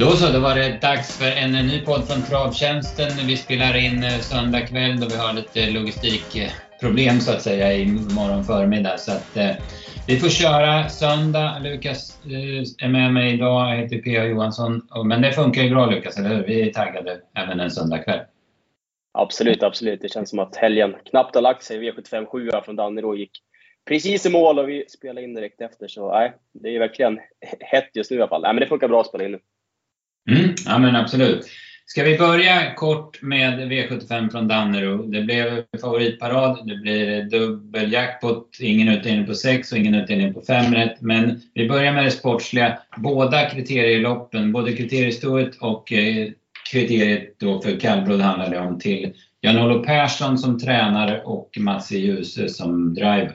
Då 0.00 0.10
så, 0.10 0.32
då 0.32 0.40
var 0.40 0.54
det 0.54 0.78
dags 0.80 1.18
för 1.18 1.30
en 1.42 1.52
ny 1.52 1.80
podd 1.80 2.04
från 2.08 2.22
Travtjänsten. 2.22 3.10
Vi 3.26 3.36
spelar 3.36 3.76
in 3.76 4.02
eh, 4.04 4.18
söndag 4.20 4.60
kväll 4.60 5.00
då 5.00 5.06
vi 5.06 5.16
har 5.16 5.32
lite 5.32 5.70
logistikproblem 5.70 7.20
så 7.20 7.32
att 7.32 7.42
säga 7.42 7.72
i 7.72 7.86
morgon 7.86 8.44
förmiddag. 8.44 8.98
Så 8.98 9.12
att, 9.12 9.36
eh, 9.36 9.50
vi 10.06 10.16
får 10.16 10.28
köra 10.28 10.88
söndag. 10.88 11.58
Lukas 11.64 12.20
eh, 12.24 12.86
är 12.86 12.88
med 12.88 13.12
mig 13.12 13.34
idag. 13.34 13.70
Jag 13.70 13.76
heter 13.76 13.98
P.A. 13.98 14.24
Johansson. 14.24 14.82
Men 15.04 15.22
det 15.22 15.32
funkar 15.32 15.62
ju 15.62 15.70
bra 15.70 15.86
Lukas, 15.86 16.18
eller 16.18 16.28
hur? 16.28 16.46
Vi 16.46 16.68
är 16.68 16.72
taggade 16.72 17.20
även 17.36 17.60
en 17.60 17.70
söndag 17.70 17.98
kväll. 17.98 18.20
Absolut, 19.12 19.62
absolut. 19.62 20.00
Det 20.00 20.08
känns 20.08 20.30
som 20.30 20.38
att 20.38 20.56
helgen 20.56 20.96
knappt 21.10 21.34
har 21.34 21.42
lagt 21.42 21.62
sig. 21.62 21.78
V75 21.78 22.26
7 22.26 22.50
från 22.64 22.76
Dannero 22.76 23.16
gick 23.16 23.32
precis 23.88 24.26
i 24.26 24.30
mål 24.30 24.58
och 24.58 24.68
vi 24.68 24.84
spelade 24.88 25.22
in 25.22 25.34
direkt 25.34 25.60
efter. 25.60 25.88
Så 25.88 26.12
nej, 26.12 26.32
det 26.52 26.76
är 26.76 26.78
verkligen 26.78 27.18
hett 27.60 27.90
just 27.94 28.10
nu 28.10 28.16
i 28.16 28.20
alla 28.20 28.28
fall. 28.28 28.42
Nej, 28.42 28.54
men 28.54 28.60
det 28.60 28.66
funkar 28.66 28.88
bra 28.88 29.00
att 29.00 29.06
spela 29.06 29.24
in 29.24 29.32
nu. 29.32 29.40
Mm, 30.28 30.54
ja 30.66 30.78
men 30.78 30.96
absolut. 30.96 31.46
Ska 31.90 32.04
vi 32.04 32.18
börja 32.18 32.74
kort 32.74 33.22
med 33.22 33.72
V75 33.72 34.30
från 34.30 34.48
Dannero. 34.48 35.02
Det 35.02 35.22
blev 35.22 35.64
favoritparad, 35.80 36.68
det 36.68 36.76
blir 36.76 37.22
dubbel 37.22 37.92
jackpot, 37.92 38.48
ingen 38.60 38.88
utdelning 38.88 39.26
på 39.26 39.34
6 39.34 39.72
och 39.72 39.78
ingen 39.78 39.94
utdelning 39.94 40.34
på 40.34 40.40
5 40.40 40.74
rätt. 40.74 41.00
Men 41.00 41.40
vi 41.54 41.68
börjar 41.68 41.92
med 41.92 42.04
det 42.04 42.10
sportsliga. 42.10 42.78
Båda 42.96 43.50
kriterieloppen, 43.50 44.52
både 44.52 44.72
kriteriestoet 44.72 45.56
och 45.60 45.92
eh, 45.92 46.28
kriteriet 46.72 47.38
då 47.38 47.60
för 47.60 47.80
kallblod 47.80 48.20
handlar 48.20 48.50
det 48.50 48.60
om 48.60 48.78
till 48.78 49.12
Jan-Olof 49.40 49.86
Persson 49.86 50.38
som 50.38 50.58
tränare 50.58 51.22
och 51.24 51.50
Mats 51.58 51.92
Djuse 51.92 52.48
som 52.48 52.94
driver. 52.94 53.34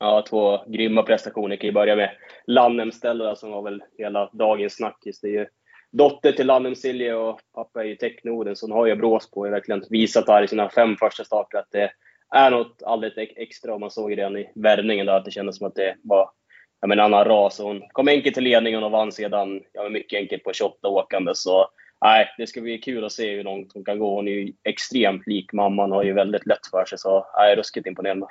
Ja, 0.00 0.24
två 0.30 0.64
grymma 0.66 1.02
prestationer. 1.02 1.56
Kan 1.56 1.66
ju 1.66 1.72
börja 1.72 1.96
med 1.96 2.10
Lannemställda 2.46 3.36
som 3.36 3.50
var 3.50 3.62
väl 3.62 3.82
hela 3.98 4.30
dagens 4.32 4.74
snackis. 4.74 5.20
Det 5.20 5.28
är 5.28 5.32
ju 5.32 5.46
dotter 5.92 6.32
till 6.32 6.46
Lannem 6.46 6.74
Silje 6.74 7.14
och 7.14 7.40
pappa 7.54 7.80
är 7.80 7.86
ju 7.86 7.96
Technoden, 7.96 8.56
så 8.56 8.66
hon 8.66 8.72
har 8.72 8.86
ju 8.86 8.96
brås 8.96 9.30
på 9.30 9.44
har 9.44 9.50
verkligen 9.50 9.84
visat 9.90 10.28
här 10.28 10.42
i 10.42 10.48
sina 10.48 10.70
fem 10.70 10.96
första 10.96 11.24
starter 11.24 11.58
att 11.58 11.70
det 11.70 11.90
är 12.34 12.50
något 12.50 12.82
alldeles 12.82 13.18
extra. 13.36 13.74
Och 13.74 13.80
man 13.80 13.90
såg 13.90 14.10
ju 14.10 14.16
redan 14.16 14.36
i 14.36 14.52
värmningen 14.54 15.06
där 15.06 15.16
att 15.16 15.24
det 15.24 15.30
kändes 15.30 15.58
som 15.58 15.66
att 15.66 15.74
det 15.74 15.96
var 16.02 16.30
ja, 16.80 16.92
en 16.92 17.00
annan 17.00 17.24
ras. 17.24 17.58
Hon 17.58 17.82
kom 17.92 18.08
enkelt 18.08 18.34
till 18.34 18.44
ledningen 18.44 18.84
och 18.84 18.90
vann 18.90 19.12
sedan 19.12 19.60
ja, 19.72 19.88
mycket 19.88 20.18
enkelt 20.18 20.44
på 20.44 20.52
28 20.52 20.88
åkande. 20.88 21.34
Så 21.34 21.68
nej, 22.00 22.26
det 22.38 22.46
ska 22.46 22.60
bli 22.60 22.78
kul 22.78 23.04
att 23.04 23.12
se 23.12 23.36
hur 23.36 23.44
långt 23.44 23.72
hon 23.74 23.84
kan 23.84 23.98
gå. 23.98 24.14
Hon 24.14 24.28
är 24.28 24.32
ju 24.32 24.52
extremt 24.64 25.26
lik 25.26 25.52
mamman 25.52 25.92
och 25.92 25.96
har 25.96 26.04
ju 26.04 26.12
väldigt 26.12 26.46
lätt 26.46 26.66
för 26.70 26.84
sig. 26.84 26.98
Så 26.98 27.26
nej, 27.36 27.56
ruskigt 27.56 27.86
imponerande. 27.86 28.26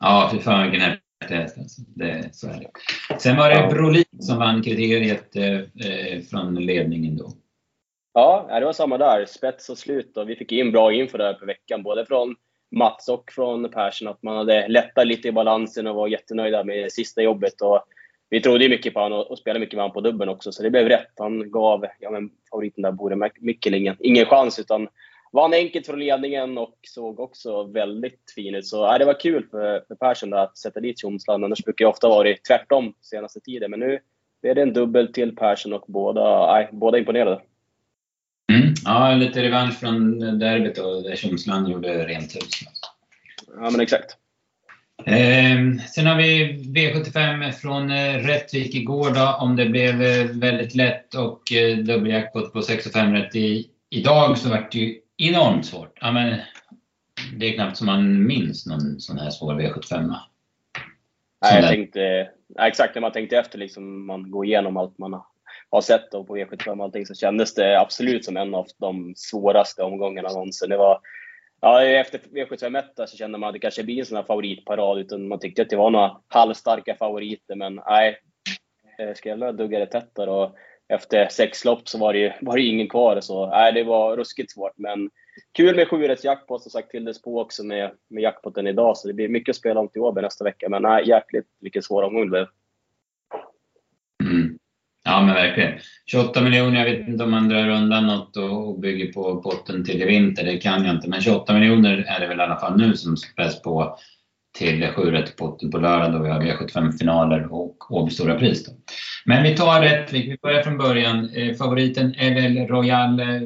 Ja, 0.00 0.30
fy 0.32 0.38
fan 0.38 0.70
vilken 0.70 0.90
alltså. 1.28 1.82
det, 1.94 2.34
så 2.34 2.48
är 2.48 2.60
det. 2.60 3.20
Sen 3.20 3.36
var 3.36 3.50
det 3.50 3.68
Brolin 3.74 4.04
som 4.20 4.38
vann 4.38 4.62
kriteriet 4.62 5.36
eh, 5.36 5.54
eh, 5.54 6.22
från 6.30 6.54
ledningen 6.54 7.16
då. 7.16 7.32
Ja, 8.14 8.46
det 8.60 8.64
var 8.64 8.72
samma 8.72 8.98
där. 8.98 9.26
Spets 9.26 9.68
och 9.68 9.78
slut. 9.78 10.16
Och 10.16 10.28
vi 10.28 10.36
fick 10.36 10.52
in 10.52 10.72
bra 10.72 10.92
info 10.92 11.18
där 11.18 11.34
på 11.34 11.46
veckan, 11.46 11.82
både 11.82 12.06
från 12.06 12.36
Mats 12.76 13.08
och 13.08 13.32
från 13.32 13.70
Persson, 13.70 14.08
att 14.08 14.22
man 14.22 14.36
hade 14.36 14.68
lättat 14.68 15.06
lite 15.06 15.28
i 15.28 15.32
balansen 15.32 15.86
och 15.86 15.94
var 15.94 16.08
jättenöjda 16.08 16.64
med 16.64 16.92
sista 16.92 17.22
jobbet. 17.22 17.60
Och 17.60 17.84
vi 18.30 18.40
trodde 18.40 18.64
ju 18.64 18.70
mycket 18.70 18.94
på 18.94 19.00
honom 19.00 19.26
och 19.28 19.38
spelade 19.38 19.60
mycket 19.60 19.76
med 19.76 19.82
honom 19.82 19.94
på 19.94 20.00
dubben 20.00 20.28
också, 20.28 20.52
så 20.52 20.62
det 20.62 20.70
blev 20.70 20.88
rätt. 20.88 21.12
Han 21.18 21.50
gav 21.50 21.86
ja, 22.00 22.10
men, 22.10 22.30
favoriten 22.50 22.82
där, 22.82 22.92
Bore 22.92 23.30
Mikkelingen, 23.40 23.96
ingen 23.98 24.26
chans, 24.26 24.58
utan 24.58 24.88
vann 25.32 25.54
enkelt 25.54 25.86
från 25.86 25.98
ledningen 25.98 26.58
och 26.58 26.78
såg 26.82 27.20
också 27.20 27.64
väldigt 27.64 28.32
fin 28.34 28.54
ut. 28.54 28.66
Så 28.66 28.76
ja, 28.76 28.98
det 28.98 29.04
var 29.04 29.20
kul 29.20 29.46
för, 29.50 29.84
för 29.88 29.94
Persson 29.94 30.34
att 30.34 30.58
sätta 30.58 30.80
dit 30.80 30.98
Tjomsland. 30.98 31.44
Annars 31.44 31.64
brukar 31.64 31.84
det 31.84 31.88
ofta 31.90 32.08
vara 32.08 32.34
tvärtom 32.48 32.94
senaste 33.00 33.40
tiden. 33.40 33.70
Men 33.70 33.80
nu 33.80 33.98
är 34.42 34.54
det 34.54 34.62
en 34.62 34.72
dubbel 34.72 35.12
till 35.12 35.36
Persson 35.36 35.72
och 35.72 35.84
båda, 35.88 36.20
ja, 36.20 36.68
båda 36.72 36.98
imponerade. 36.98 37.40
Mm. 38.52 38.74
Ja, 38.84 39.14
lite 39.14 39.42
revansch 39.42 39.80
från 39.80 40.18
derbyt 40.38 40.76
då, 40.76 41.00
där 41.00 41.16
Tjomsland 41.16 41.68
gjorde 41.68 42.06
rent 42.06 42.36
hus. 42.36 42.50
Ja, 43.56 43.70
men 43.70 43.80
exakt. 43.80 44.16
Eh, 45.06 45.58
sen 45.94 46.06
har 46.06 46.16
vi 46.16 46.52
V75 46.52 47.52
från 47.52 47.90
eh, 47.90 48.14
Rättvik 48.14 48.74
igår 48.74 49.10
då, 49.10 49.36
om 49.40 49.56
det 49.56 49.66
blev 49.66 50.02
eh, 50.02 50.24
väldigt 50.24 50.74
lätt 50.74 51.14
och 51.14 51.52
eh, 51.52 51.76
dubbeljackpot 51.76 52.52
på 52.52 52.62
6 52.62 52.86
och 52.86 52.92
5 52.92 53.14
rätt 53.14 53.36
i, 53.36 53.66
idag 53.90 54.38
så 54.38 54.48
vart 54.48 54.72
det 54.72 54.78
ju 54.78 54.94
enormt 55.28 55.66
svårt. 55.66 55.98
Ja, 56.00 56.12
men 56.12 56.40
det 57.38 57.48
är 57.48 57.54
knappt 57.54 57.76
som 57.76 57.86
man 57.86 58.26
minns 58.26 58.66
någon 58.66 59.00
sån 59.00 59.18
här 59.18 59.30
svår 59.30 59.54
V75. 59.54 60.14
Nej, 61.42 61.60
jag 61.60 61.68
tänkte, 61.68 62.30
exakt 62.58 62.94
när 62.94 63.02
man 63.02 63.12
tänkte 63.12 63.36
efter, 63.36 63.58
liksom, 63.58 64.06
man 64.06 64.30
går 64.30 64.46
igenom 64.46 64.76
allt 64.76 64.98
man 64.98 65.22
har 65.70 65.80
sett 65.80 66.10
på 66.10 66.36
V75 66.36 66.78
och 66.78 66.84
allting, 66.84 67.06
så 67.06 67.14
kändes 67.14 67.54
det 67.54 67.80
absolut 67.80 68.24
som 68.24 68.36
en 68.36 68.54
av 68.54 68.66
de 68.78 69.12
svåraste 69.16 69.82
omgångarna 69.82 70.28
någonsin. 70.28 70.68
Det 70.68 70.76
var, 70.76 71.00
ja, 71.60 71.84
efter 71.84 72.18
V75 72.18 73.06
så 73.06 73.16
kände 73.16 73.38
man 73.38 73.48
att 73.48 73.52
det 73.54 73.58
kanske 73.58 73.84
blir 73.84 73.98
en 73.98 74.06
sån 74.06 74.16
här 74.16 74.24
favoritparad, 74.24 74.98
utan 74.98 75.28
man 75.28 75.38
tyckte 75.38 75.62
att 75.62 75.70
det 75.70 75.76
var 75.76 75.90
några 75.90 76.16
halvstarka 76.28 76.94
favoriter, 76.94 77.54
men 77.54 77.80
nej, 77.86 78.18
Skrällar 79.16 79.52
duggade 79.52 79.86
tätt 79.86 80.14
där 80.14 80.28
och 80.28 80.56
efter 80.90 81.28
sex 81.28 81.64
lopp 81.64 81.88
så 81.88 81.98
var 81.98 82.12
det, 82.12 82.36
var 82.40 82.56
det 82.56 82.62
ingen 82.62 82.88
kvar. 82.88 83.20
Så 83.20 83.46
nej, 83.46 83.72
det 83.72 83.84
var 83.84 84.16
ruskigt 84.16 84.52
svårt. 84.52 84.72
Men 84.76 85.10
kul 85.52 85.76
med 85.76 85.88
sjurätts 85.88 86.24
jackpot 86.24 86.62
som 86.62 86.70
sagt 86.70 86.90
fylldes 86.90 87.22
på 87.22 87.40
också 87.40 87.64
med, 87.64 87.90
med 88.08 88.22
jackpoten 88.22 88.66
idag. 88.66 88.96
Så 88.96 89.08
det 89.08 89.14
blir 89.14 89.28
mycket 89.28 89.52
att 89.52 89.56
spela 89.56 89.80
om 89.80 89.88
till 89.88 90.00
Åby 90.00 90.20
nästa 90.20 90.44
vecka. 90.44 90.68
Men 90.68 90.82
nej, 90.82 91.08
jäkligt 91.08 91.46
vilken 91.60 91.82
svår 91.82 92.02
omgång 92.02 92.24
det 92.24 92.30
blev. 92.30 92.46
Mm. 94.22 94.58
Ja 95.04 95.22
men 95.22 95.34
verkligen. 95.34 95.72
28 96.06 96.42
miljoner, 96.42 96.78
jag 96.86 96.96
vet 96.96 97.08
inte 97.08 97.24
om 97.24 97.30
man 97.30 97.48
drar 97.48 97.68
undan 97.68 98.06
något 98.06 98.36
och 98.36 98.80
bygger 98.80 99.12
på 99.12 99.42
potten 99.42 99.84
till 99.84 100.02
i 100.02 100.04
vinter, 100.04 100.44
det 100.44 100.58
kan 100.58 100.84
jag 100.84 100.94
inte. 100.94 101.08
Men 101.08 101.20
28 101.20 101.54
miljoner 101.54 102.04
är 102.08 102.20
det 102.20 102.26
väl 102.26 102.38
i 102.38 102.42
alla 102.42 102.60
fall 102.60 102.76
nu 102.76 102.96
som 102.96 103.16
späs 103.16 103.62
på 103.62 103.98
till 104.58 104.86
7 104.86 105.24
potten 105.38 105.70
på 105.70 105.78
lördag 105.78 106.12
då 106.12 106.22
vi 106.22 106.30
har 106.30 106.40
V75-finaler 106.40 107.52
och 107.52 107.90
Åby 107.90 108.10
Stora 108.10 108.34
Pris. 108.34 108.66
Då. 108.66 108.72
Men 109.24 109.42
vi 109.42 109.56
tar 109.56 109.80
rätt, 109.80 110.12
vi 110.12 110.38
börjar 110.42 110.62
från 110.62 110.78
början. 110.78 111.30
Eh, 111.34 111.54
favoriten 111.54 112.14
favoriten 112.18 112.34
väl 112.34 112.66
Royal 112.66 113.20
eh, 113.20 113.40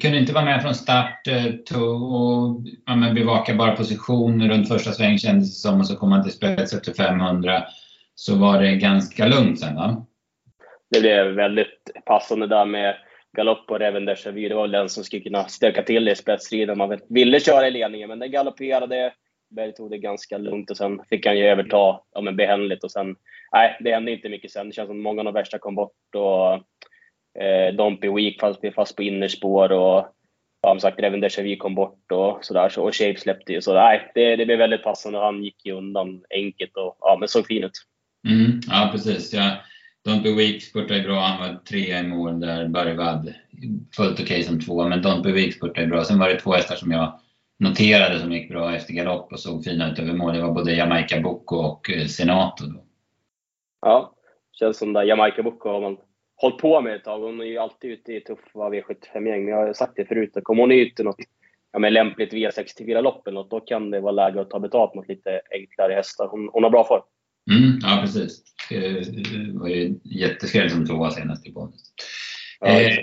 kunde 0.00 0.18
inte 0.18 0.32
vara 0.32 0.44
med 0.44 0.62
från 0.62 0.74
start 0.74 1.26
eh, 1.26 1.82
och 1.82 2.60
ja, 2.86 3.12
bevaka 3.14 3.54
bara 3.54 3.76
position 3.76 4.50
runt 4.50 4.68
första 4.68 4.92
sväng 4.92 5.18
kändes 5.18 5.48
det 5.48 5.68
som 5.68 5.80
och 5.80 5.86
så 5.86 5.96
kom 5.96 6.12
han 6.12 6.22
till 6.22 6.32
spets 6.32 6.74
efter 6.74 6.92
500. 6.92 7.64
Så 8.14 8.36
var 8.36 8.62
det 8.62 8.76
ganska 8.76 9.26
lugnt 9.26 9.60
sen 9.60 9.76
va? 9.76 10.06
Det 10.90 11.00
blev 11.00 11.26
väldigt 11.26 11.90
passande 12.06 12.46
där 12.46 12.64
med 12.64 12.96
galopp 13.36 13.70
och 13.70 13.78
Reven 13.78 14.08
Déjà 14.08 14.48
Det 14.48 14.54
var 14.54 14.62
väl 14.62 14.70
den 14.70 14.88
som 14.88 15.04
skulle 15.04 15.22
kunna 15.22 15.44
stöka 15.44 15.82
till 15.82 16.04
det 16.04 16.12
i 16.12 16.16
spetsstriden 16.16 16.70
om 16.70 16.88
man 16.88 16.98
ville 17.08 17.40
köra 17.40 17.68
i 17.68 17.70
ledningen. 17.70 18.08
Men 18.08 18.18
den 18.18 18.30
galopperade 18.30 19.12
Berg 19.50 19.74
tog 19.74 19.90
det 19.90 19.98
ganska 19.98 20.38
lugnt 20.38 20.70
och 20.70 20.76
sen 20.76 21.00
fick 21.08 21.26
han 21.26 21.38
ju 21.38 21.44
överta 21.44 22.00
ja, 22.14 22.20
men 22.20 22.36
behändigt 22.36 22.84
och 22.84 22.90
sen, 22.90 23.16
nej, 23.52 23.76
det 23.80 23.94
hände 23.94 24.12
inte 24.12 24.28
mycket 24.28 24.50
sen. 24.50 24.68
Det 24.68 24.74
känns 24.74 24.88
som 24.88 25.02
många 25.02 25.20
av 25.20 25.24
de 25.24 25.34
värsta 25.34 25.58
kom 25.58 25.74
bort 25.74 26.14
och 26.14 26.52
eh, 27.42 27.74
Dompy 27.74 28.08
Week 28.08 28.40
fast, 28.40 28.60
fast 28.74 28.96
på 28.96 29.02
innerspår 29.02 29.72
och 29.72 30.06
ja, 30.62 30.70
som 30.70 30.80
sagt, 30.80 31.00
även 31.00 31.20
Dejavi 31.20 31.56
kom 31.56 31.74
bort 31.74 32.12
och 32.12 32.44
sådär. 32.44 32.68
Så, 32.68 32.82
och 32.82 32.94
Shape 32.94 33.20
släppte 33.20 33.52
ju. 33.52 33.60
Så 33.60 33.74
nej, 33.74 34.10
det, 34.14 34.36
det 34.36 34.46
blev 34.46 34.58
väldigt 34.58 34.82
passande. 34.82 35.18
Han 35.18 35.44
gick 35.44 35.66
ju 35.66 35.72
undan 35.72 36.22
enkelt 36.30 36.76
och 36.76 36.96
ja, 37.00 37.16
men 37.20 37.28
såg 37.28 37.46
fin 37.46 37.64
ut. 37.64 37.72
Mm, 38.28 38.60
ja, 38.68 38.88
precis. 38.92 39.32
Ja. 39.34 39.56
Don't 40.08 40.22
Be 40.22 40.32
Weak 40.32 40.62
spurtade 40.62 41.00
bra. 41.00 41.20
Han 41.20 41.40
var 41.40 41.58
trea 41.64 42.00
i 42.00 42.02
mål 42.02 42.40
där. 42.40 42.68
Barry 42.68 42.94
Wadd 42.94 43.34
fullt 43.96 44.12
okej 44.12 44.24
okay 44.24 44.42
som 44.42 44.60
tvåa, 44.60 44.88
men 44.88 45.02
Don't 45.02 45.22
Be 45.22 45.32
Weak 45.32 45.54
spurtade 45.54 45.86
bra. 45.86 46.04
Sen 46.04 46.18
var 46.18 46.28
det 46.28 46.40
två 46.40 46.52
hästar 46.52 46.76
som 46.76 46.90
jag 46.90 47.20
noterade 47.60 48.20
som 48.20 48.32
gick 48.32 48.48
bra 48.48 48.74
efter 48.74 48.92
galopp 48.92 49.32
och 49.32 49.40
såg 49.40 49.64
fina 49.64 49.92
ut 49.92 49.98
över 49.98 50.12
mål. 50.12 50.34
Det 50.34 50.42
var 50.42 50.52
både 50.52 50.72
Jamaica 50.72 51.20
Bocco 51.20 51.56
och 51.56 51.90
eh, 51.90 52.06
Senato. 52.06 52.66
Då. 52.66 52.84
Ja, 53.80 54.14
känns 54.52 54.78
som 54.78 54.92
där 54.92 55.02
Jamaica 55.02 55.42
Bocco 55.42 55.68
har 55.68 55.80
man 55.80 55.96
hållit 56.36 56.58
på 56.58 56.80
med 56.80 56.94
ett 56.94 57.04
tag. 57.04 57.20
Hon 57.20 57.40
är 57.40 57.44
ju 57.44 57.58
alltid 57.58 57.90
ute 57.90 58.12
i 58.12 58.20
tuffa 58.20 58.58
V75-gäng. 58.58 59.48
Jag 59.48 59.56
har 59.56 59.72
sagt 59.72 59.92
det 59.96 60.04
förut, 60.04 60.32
kommer 60.42 60.62
hon 60.62 60.72
ut 60.72 61.00
i 61.00 61.02
något 61.02 61.16
ja, 61.72 61.78
men 61.78 61.92
lämpligt 61.92 62.32
V64-lopp 62.32 63.26
eller 63.26 63.40
något, 63.40 63.50
då 63.50 63.60
kan 63.60 63.90
det 63.90 64.00
vara 64.00 64.12
läge 64.12 64.40
att 64.40 64.50
ta 64.50 64.60
betalt 64.60 64.94
mot 64.94 65.08
lite 65.08 65.40
enklare 65.50 65.92
hästar. 65.92 66.28
Hon, 66.30 66.50
hon 66.52 66.62
har 66.62 66.70
bra 66.70 66.84
form. 66.84 67.02
Mm, 67.50 67.78
ja, 67.82 67.98
precis. 68.02 68.42
Det 68.70 69.58
var 69.60 69.68
ju 69.68 69.94
jätteskräll 70.04 70.70
som 70.70 70.86
tvåa 70.86 71.10
senast 71.10 71.46
i 71.46 71.52
bonus. 71.52 71.92
Ja, 72.60 72.66
eh, 72.66 72.98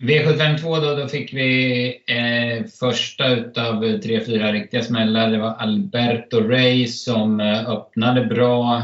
V752 0.00 0.80
då, 0.80 0.94
då 0.94 1.08
fick 1.08 1.32
vi 1.32 1.86
eh, 2.06 2.66
första 2.80 3.28
utav 3.28 3.98
tre, 3.98 4.20
fyra 4.24 4.52
riktiga 4.52 4.82
smällar. 4.82 5.30
Det 5.30 5.38
var 5.38 5.54
Alberto 5.54 6.40
Rey 6.40 6.86
som 6.86 7.40
eh, 7.40 7.70
öppnade 7.70 8.24
bra. 8.24 8.82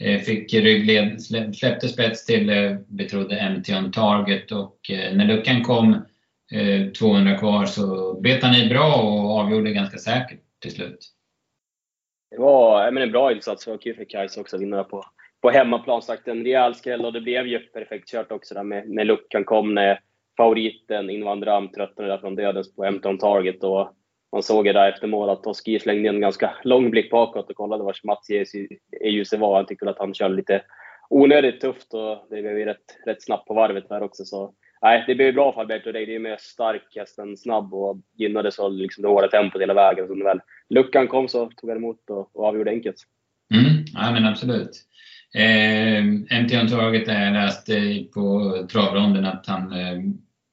Eh, 0.00 0.20
fick 0.20 0.54
ryggled, 0.54 1.22
släppte 1.54 1.88
spets 1.88 2.26
till 2.26 2.50
eh, 2.50 2.74
betrodde 2.86 3.50
MT 3.50 3.68
on 3.68 3.92
target 3.92 4.52
och 4.52 4.90
eh, 4.90 5.16
när 5.16 5.24
luckan 5.24 5.62
kom 5.62 5.94
eh, 6.52 6.92
200 6.98 7.38
kvar 7.38 7.66
så 7.66 8.14
bet 8.20 8.42
han 8.42 8.54
i 8.54 8.68
bra 8.68 8.94
och 8.94 9.40
avgjorde 9.40 9.72
ganska 9.72 9.98
säkert 9.98 10.40
till 10.62 10.72
slut. 10.72 10.98
Det 12.30 12.38
var 12.38 12.90
men 12.90 13.02
en 13.02 13.12
bra 13.12 13.32
insats. 13.32 13.64
Det 13.64 13.70
var 13.70 13.78
kul 13.78 13.96
för 13.96 14.04
Kajsa 14.04 14.40
också 14.40 14.56
att 14.56 14.62
vinna 14.62 14.84
på 14.84 15.04
på 15.40 15.50
hemmaplan 15.50 16.02
sagt 16.02 16.28
en 16.28 16.44
rejäl 16.44 16.74
skräll 16.74 17.04
och 17.04 17.12
det 17.12 17.20
blev 17.20 17.46
ju 17.46 17.58
perfekt 17.58 18.08
kört 18.08 18.32
också 18.32 18.54
där 18.54 18.62
med, 18.62 18.88
med 18.88 19.06
luckan 19.06 19.44
kom 19.44 19.74
när 19.74 20.00
favoriten 20.38 21.10
Invandram 21.10 21.68
tröttnade 21.68 22.10
där 22.10 22.18
från 22.18 22.36
dödens 22.36 22.74
på 22.74 22.84
Empton 22.84 23.18
Target 23.18 23.64
och 23.64 23.92
man 24.32 24.42
såg 24.42 24.66
ju 24.66 24.72
där 24.72 24.92
efter 24.92 25.06
mål 25.06 25.30
att 25.30 25.42
Toski 25.42 25.78
slängde 25.78 26.08
en 26.08 26.20
ganska 26.20 26.50
lång 26.64 26.90
blick 26.90 27.10
bakåt 27.10 27.50
och 27.50 27.56
kollade 27.56 27.84
vars 27.84 28.04
Mats 28.04 28.30
Ejuse 29.04 29.36
var. 29.36 29.56
Han 29.56 29.66
tyckte 29.66 29.90
att 29.90 29.98
han 29.98 30.14
körde 30.14 30.34
lite 30.34 30.62
onödigt 31.10 31.60
tufft 31.60 31.94
och 31.94 32.26
det 32.30 32.42
blev 32.42 32.58
ju 32.58 32.64
rätt, 32.64 32.98
rätt 33.06 33.22
snabbt 33.22 33.48
på 33.48 33.54
varvet 33.54 33.88
där 33.88 34.02
också. 34.02 34.24
Så 34.24 34.52
nej, 34.82 35.04
det 35.06 35.14
blev 35.14 35.34
bra 35.34 35.52
för 35.52 35.60
Alberto 35.60 35.90
Rey. 35.90 36.06
Det 36.06 36.14
är 36.14 36.18
mer 36.18 36.36
stark 36.40 36.96
häst 36.96 37.18
än 37.18 37.36
snabb 37.36 37.74
och 37.74 37.96
gynnades 38.18 38.58
av 38.58 38.72
liksom 38.72 39.02
det 39.02 39.08
hårda 39.08 39.28
tempot 39.28 39.62
hela 39.62 39.74
vägen. 39.74 40.06
Så 40.06 40.14
när 40.14 40.24
väl 40.24 40.40
luckan 40.68 41.08
kom 41.08 41.28
så 41.28 41.46
tog 41.46 41.70
han 41.70 41.76
emot 41.76 42.10
och, 42.10 42.36
och 42.36 42.44
avgjorde 42.44 42.70
enkelt. 42.70 42.96
Mm, 43.54 43.84
ja 43.94 44.12
men 44.12 44.26
absolut. 44.26 44.70
Eh, 45.34 46.04
MT 46.42 46.68
Target 46.70 47.08
jag 47.08 47.32
läste 47.32 48.04
på 48.14 48.54
travronden 48.72 49.24
att 49.24 49.46
han 49.46 49.72
eh, 49.72 49.98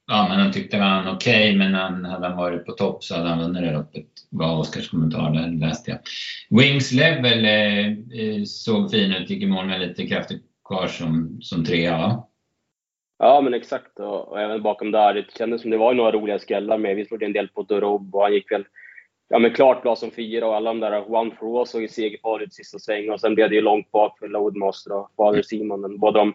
ja, 0.07 0.25
men 0.29 0.39
han 0.39 0.51
tyckte 0.51 0.77
han 0.77 1.05
var 1.05 1.13
okej, 1.13 1.49
okay, 1.49 1.57
men 1.57 1.73
han, 1.73 2.05
hade 2.05 2.27
han 2.27 2.37
varit 2.37 2.65
på 2.65 2.71
topp 2.71 3.03
så 3.03 3.15
hade 3.15 3.29
han 3.29 3.39
vunnit 3.39 3.63
det 3.63 3.71
loppet. 3.71 4.05
var 4.29 4.59
Oskars 4.59 4.89
kommentar 4.89 5.31
där, 5.33 5.67
läste 5.67 5.91
jag. 5.91 5.99
Wings 6.61 6.91
Level 6.91 7.45
eh, 7.45 7.87
eh, 7.87 8.43
såg 8.45 8.91
fin 8.91 9.11
ut, 9.11 9.29
gick 9.29 9.43
i 9.43 9.47
mål 9.47 9.65
med 9.65 9.79
lite 9.79 10.07
kraftigt 10.07 10.43
kvar 10.67 10.87
som, 10.87 11.37
som 11.41 11.65
trea 11.65 11.97
va? 11.97 12.27
Ja 13.19 13.41
men 13.41 13.53
exakt 13.53 13.99
och, 13.99 14.27
och, 14.27 14.41
även 14.41 14.61
bakom 14.61 14.91
där. 14.91 15.13
Det 15.13 15.25
kändes 15.37 15.61
som 15.61 15.71
det 15.71 15.77
var 15.77 15.93
några 15.93 16.11
roliga 16.11 16.39
skrällar 16.39 16.77
med. 16.77 16.95
Vi 16.95 17.05
trodde 17.05 17.25
en 17.25 17.33
del 17.33 17.47
på 17.47 17.63
Dorob 17.63 18.15
och 18.15 18.21
han 18.21 18.33
gick 18.33 18.51
väl 18.51 18.65
ja, 19.29 19.39
men 19.39 19.53
klart 19.53 19.83
bra 19.83 19.95
som 19.95 20.11
fyra 20.11 20.47
och 20.47 20.55
alla 20.55 20.69
de 20.69 20.79
där 20.79 21.13
One 21.15 21.31
for 21.39 21.59
All 21.59 21.67
såg 21.67 21.81
ju 21.81 21.87
segerfarligt 21.87 22.53
sista 22.53 22.79
svängen. 22.79 23.13
och 23.13 23.19
sen 23.19 23.35
blev 23.35 23.49
det 23.49 23.55
ju 23.55 23.61
långt 23.61 23.91
bak 23.91 24.19
för 24.19 24.27
Loadmaster 24.27 24.91
och 24.91 25.11
Fader 25.17 25.41
Simon. 25.41 25.99
Båda 25.99 26.19
de 26.19 26.33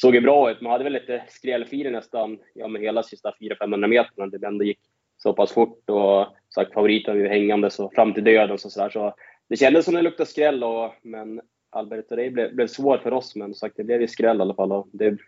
såg 0.00 0.14
ju 0.14 0.20
bra 0.20 0.50
ut. 0.50 0.60
Man 0.60 0.72
hade 0.72 0.84
väl 0.84 0.92
lite 0.92 1.22
skrällfiler 1.28 1.90
nästan 1.90 2.38
ja, 2.54 2.68
med 2.68 2.82
hela 2.82 3.02
sista 3.02 3.34
400-500 3.40 3.86
meterna. 3.86 4.26
Det 4.26 4.46
ändå 4.46 4.64
gick 4.64 4.78
så 5.16 5.32
pass 5.32 5.52
fort 5.52 5.90
och 5.90 6.26
sagt 6.54 6.74
favoriten 6.74 7.14
var 7.14 7.22
ju 7.22 7.28
hängande 7.28 7.70
så 7.70 7.90
fram 7.94 8.14
till 8.14 8.24
döden 8.24 8.58
så, 8.58 8.70
så, 8.70 8.88
så 8.92 9.14
det 9.48 9.56
kändes 9.56 9.84
som 9.84 9.94
det 9.94 10.02
luktade 10.02 10.30
skräll 10.30 10.64
och, 10.64 10.94
men 11.02 11.40
Alberto 11.70 12.16
Rey 12.16 12.30
blev, 12.30 12.54
blev 12.54 12.66
svår 12.66 12.98
för 12.98 13.12
oss 13.12 13.36
men 13.36 13.54
sagt 13.54 13.76
det 13.76 13.84
blev 13.84 14.00
ju 14.00 14.08
skräll 14.08 14.38
i 14.38 14.40
alla 14.40 14.54
fall. 14.54 14.72
Och 14.72 14.88
det 14.92 15.06
är 15.06 15.18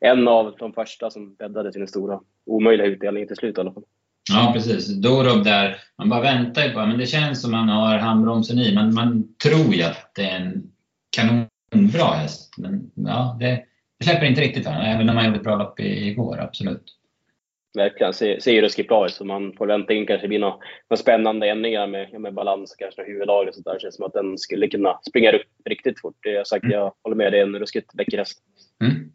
en 0.00 0.28
av 0.28 0.56
de 0.58 0.72
första 0.72 1.10
som 1.10 1.34
bäddade 1.34 1.72
till 1.72 1.80
den 1.80 1.88
stora 1.88 2.20
omöjliga 2.46 2.86
utdelningen 2.86 3.28
till 3.28 3.36
slut 3.36 3.58
i 3.58 3.60
alla 3.60 3.72
fall. 3.72 3.84
Ja, 4.30 4.50
precis. 4.54 4.88
Dorob 4.88 5.44
där, 5.44 5.76
man 5.98 6.08
bara 6.08 6.20
väntar 6.20 6.62
ju 6.62 6.70
på 6.70 6.86
men 6.86 6.98
det 6.98 7.06
känns 7.06 7.42
som 7.42 7.50
man 7.50 7.68
har 7.68 7.98
handbromsen 7.98 8.58
i. 8.58 8.74
Man, 8.74 8.94
man 8.94 9.34
tror 9.42 9.74
ju 9.74 9.82
att 9.82 10.12
det 10.14 10.22
är 10.22 10.36
en 10.36 10.70
kanonbra 11.10 12.04
häst. 12.04 12.54
Men 12.58 12.90
ja, 12.94 13.36
det, 13.40 13.64
det 13.98 14.04
släpper 14.04 14.26
inte 14.26 14.40
riktigt 14.40 14.66
va? 14.66 14.82
Även 14.82 15.08
om 15.08 15.14
man 15.14 15.24
gjorde 15.24 15.36
ett 15.36 15.44
bra 15.44 15.56
lopp 15.56 15.80
igår, 15.80 16.38
absolut. 16.40 16.94
Verkligen, 17.74 18.12
ser, 18.12 18.40
ser 18.40 18.62
ruskigt 18.62 18.88
bra 18.88 19.06
ut. 19.06 19.12
Så 19.12 19.24
man 19.24 19.52
får 19.52 19.66
vänta 19.66 19.92
in 19.92 20.06
kanske 20.06 20.28
blir 20.28 20.38
några, 20.38 20.56
några 20.90 21.02
spännande 21.02 21.48
ändringar 21.48 21.86
med, 21.86 22.20
med 22.20 22.34
balans 22.34 22.72
och 22.72 22.78
kanske 22.78 23.04
huvudlag 23.04 23.48
och 23.48 23.54
sånt 23.54 23.64
där. 23.64 23.74
Det 23.74 23.80
känns 23.80 23.96
som 23.96 24.06
att 24.06 24.12
den 24.12 24.38
skulle 24.38 24.68
kunna 24.68 24.98
springa 25.08 25.32
upp 25.32 25.42
riktigt 25.64 26.00
fort. 26.00 26.16
Jag, 26.20 26.46
sagt, 26.46 26.64
mm. 26.64 26.76
jag 26.76 26.92
håller 27.02 27.16
med, 27.16 27.32
det 27.32 27.38
är 27.38 27.42
en 27.42 27.58
ruskigt 27.58 27.94
läcker 27.94 28.18
häst. 28.18 28.38
Mm. 28.82 29.10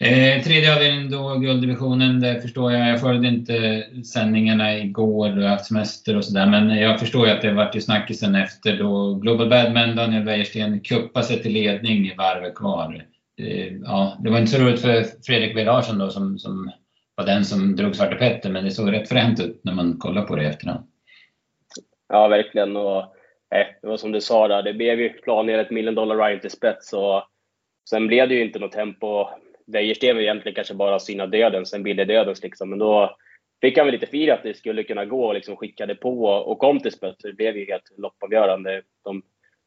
Eh, 0.00 0.42
tredje 0.42 0.74
avdelningen 0.74 1.10
då, 1.10 1.34
gulddivisionen, 1.34 2.20
det 2.20 2.40
förstår 2.42 2.72
jag. 2.72 2.88
Jag 2.88 3.00
följde 3.00 3.28
inte 3.28 3.86
sändningarna 4.12 4.78
igår, 4.78 5.28
du 5.28 5.42
har 5.42 5.48
haft 5.48 5.66
semester 5.66 6.16
och 6.16 6.24
sådär. 6.24 6.46
Men 6.46 6.78
jag 6.78 7.00
förstår 7.00 7.26
ju 7.26 7.32
att 7.32 7.42
det 7.42 7.52
vart 7.52 7.76
ju 7.76 7.80
snackisen 7.80 8.34
efter 8.34 8.78
då 8.78 9.14
Global 9.14 9.48
Badman, 9.48 9.96
Daniel 9.96 10.24
Wäjersten, 10.24 10.80
kuppade 10.80 11.26
sig 11.26 11.42
till 11.42 11.52
ledning 11.52 12.06
i 12.06 12.14
varvet 12.18 12.54
kvar. 12.54 13.04
Eh, 13.38 13.72
ja, 13.84 14.18
det 14.24 14.30
var 14.30 14.38
inte 14.38 14.52
så 14.52 14.62
roligt 14.62 14.80
för 14.80 15.04
Fredrik 15.26 15.50
W 15.50 15.64
Larsson 15.64 15.98
då 15.98 16.10
som, 16.10 16.38
som 16.38 16.70
var 17.14 17.26
den 17.26 17.44
som 17.44 17.76
drog 17.76 17.96
Svarte 17.96 18.16
Petter, 18.16 18.50
men 18.50 18.64
det 18.64 18.70
såg 18.70 18.92
rätt 18.92 19.08
fränt 19.08 19.40
ut 19.40 19.60
när 19.64 19.72
man 19.72 19.96
kollar 19.98 20.22
på 20.22 20.36
det 20.36 20.42
i 20.42 20.46
efterhand. 20.46 20.86
Ja, 22.08 22.28
verkligen. 22.28 22.76
Och, 22.76 22.98
eh, 23.54 23.66
det 23.82 23.88
var 23.88 23.96
som 23.96 24.12
du 24.12 24.20
sa 24.20 24.48
där, 24.48 24.62
det 24.62 24.74
blev 24.74 25.00
ju 25.00 25.08
planerat 25.08 25.70
million 25.70 25.94
dollar 25.94 26.28
ride 26.28 26.40
till 26.40 26.50
spets 26.50 26.92
och 26.92 27.22
sen 27.90 28.06
blev 28.06 28.28
det 28.28 28.34
ju 28.34 28.44
inte 28.44 28.58
något 28.58 28.72
tempo. 28.72 29.26
Wäjersten 29.66 30.18
egentligen 30.18 30.54
kanske 30.54 30.74
bara 30.74 30.98
syna 30.98 31.26
döden, 31.26 31.66
sen 31.66 31.82
Billy 31.82 32.04
dödens 32.04 32.42
liksom, 32.42 32.70
men 32.70 32.78
då 32.78 33.16
fick 33.60 33.78
han 33.78 33.86
väl 33.86 33.92
lite 33.92 34.06
fira 34.06 34.34
att 34.34 34.42
det 34.42 34.56
skulle 34.56 34.82
kunna 34.82 35.04
gå 35.04 35.26
och 35.26 35.34
liksom 35.34 35.56
skickade 35.56 35.94
på 35.94 36.24
och 36.24 36.58
kom 36.58 36.80
till 36.80 36.92
spets. 36.92 37.22
Det 37.22 37.32
blev 37.32 37.56
ju 37.56 37.66
helt 37.66 37.92
loppavgörande. 37.98 38.82
De 39.04 39.22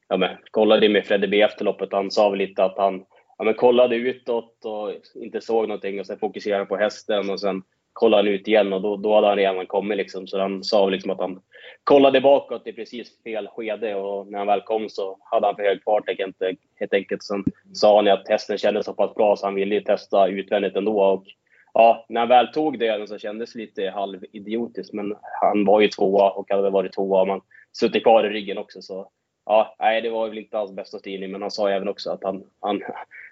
ja, 0.07 0.17
men, 0.17 0.37
kollade 0.51 0.89
med 0.89 1.05
Fredde 1.05 1.27
B 1.27 1.41
efter 1.41 1.65
loppet 1.65 1.89
han 1.91 2.11
sa 2.11 2.29
väl 2.29 2.39
lite 2.39 2.63
att 2.63 2.77
han 2.77 3.05
ja, 3.39 3.45
men 3.45 3.53
kollade 3.53 3.95
utåt 3.95 4.65
och 4.65 4.91
inte 5.23 5.41
såg 5.41 5.67
någonting 5.67 5.99
och 5.99 6.05
sen 6.05 6.19
fokuserade 6.19 6.65
på 6.65 6.77
hästen 6.77 7.29
och 7.29 7.39
sen 7.39 7.63
kollade 7.93 8.23
han 8.23 8.33
ut 8.33 8.47
igen 8.47 8.73
och 8.73 8.81
då, 8.81 8.97
då 8.97 9.15
hade 9.15 9.27
han 9.27 9.37
redan 9.37 9.65
kommit. 9.65 9.97
Liksom. 9.97 10.27
Så 10.27 10.39
han 10.39 10.63
sa 10.63 10.89
liksom 10.89 11.11
att 11.11 11.19
han 11.19 11.41
kollade 11.83 12.21
bakåt 12.21 12.67
i 12.67 12.73
precis 12.73 13.23
fel 13.23 13.47
skede 13.47 13.95
och 13.95 14.27
när 14.27 14.37
han 14.37 14.47
väl 14.47 14.61
kom 14.61 14.89
så 14.89 15.17
hade 15.21 15.45
han 15.45 15.55
för 15.55 15.63
hög 15.63 15.83
fart 15.83 16.09
e- 16.09 16.55
helt 16.75 16.93
enkelt. 16.93 17.23
Sen 17.23 17.43
sa 17.73 17.95
han 17.95 18.07
att 18.07 18.29
hästen 18.29 18.57
kändes 18.57 18.85
så 18.85 18.93
pass 18.93 19.15
bra 19.15 19.35
så 19.35 19.45
han 19.45 19.55
ville 19.55 19.81
testa 19.81 20.27
utvändigt 20.27 20.75
ändå. 20.75 21.03
Och, 21.03 21.25
ja, 21.73 22.05
när 22.09 22.19
han 22.19 22.29
väl 22.29 22.47
tog 22.47 22.79
döden 22.79 23.07
så 23.07 23.17
kändes 23.17 23.53
det 23.53 23.59
lite 23.59 23.89
halvidiotiskt 23.89 24.93
men 24.93 25.15
han 25.41 25.65
var 25.65 25.81
ju 25.81 25.87
tvåa 25.87 26.31
och 26.31 26.51
hade 26.51 26.69
varit 26.69 26.93
tvåa 26.93 27.21
om 27.21 27.29
han 27.29 27.41
suttit 27.71 28.03
kvar 28.03 28.23
i 28.23 28.29
ryggen 28.29 28.57
också. 28.57 28.81
Så 28.81 29.09
ja, 29.45 29.75
nej, 29.79 30.01
det 30.01 30.09
var 30.09 30.29
väl 30.29 30.37
inte 30.37 30.57
alls 30.57 30.71
bästa 30.71 30.99
styrning, 30.99 31.31
men 31.31 31.41
han 31.41 31.51
sa 31.51 31.69
även 31.69 31.87
också 31.87 32.11
att 32.11 32.23
han, 32.23 32.43
han, 32.59 32.81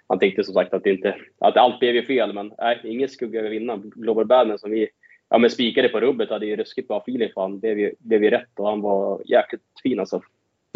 han 0.09 0.19
tänkte 0.19 0.43
som 0.43 0.53
sagt 0.53 0.73
att, 0.73 0.85
inte, 0.85 1.15
att 1.39 1.57
allt 1.57 1.79
blev 1.79 1.95
ju 1.95 2.05
fel, 2.05 2.33
men 2.33 2.51
nej, 2.57 2.79
ingen 2.83 3.09
skugga 3.09 3.39
över 3.39 3.49
vinnaren. 3.49 3.91
Global 3.95 4.25
Badman 4.25 4.59
som 4.59 4.71
vi 4.71 4.87
ja, 5.29 5.37
men 5.37 5.49
spikade 5.49 5.89
på 5.89 5.99
rubbet 5.99 6.29
hade 6.29 6.45
ju 6.45 6.55
ruskigt 6.55 6.87
bra 6.87 6.97
feeling 6.97 7.29
för 7.33 7.41
han 7.41 7.59
blev 7.59 7.79
ju, 7.79 7.93
blev 7.99 8.23
ju 8.23 8.29
rätt 8.29 8.59
och 8.59 8.69
han 8.69 8.81
var 8.81 9.21
jäkligt 9.25 9.61
fin 9.83 9.99
alltså. 9.99 10.21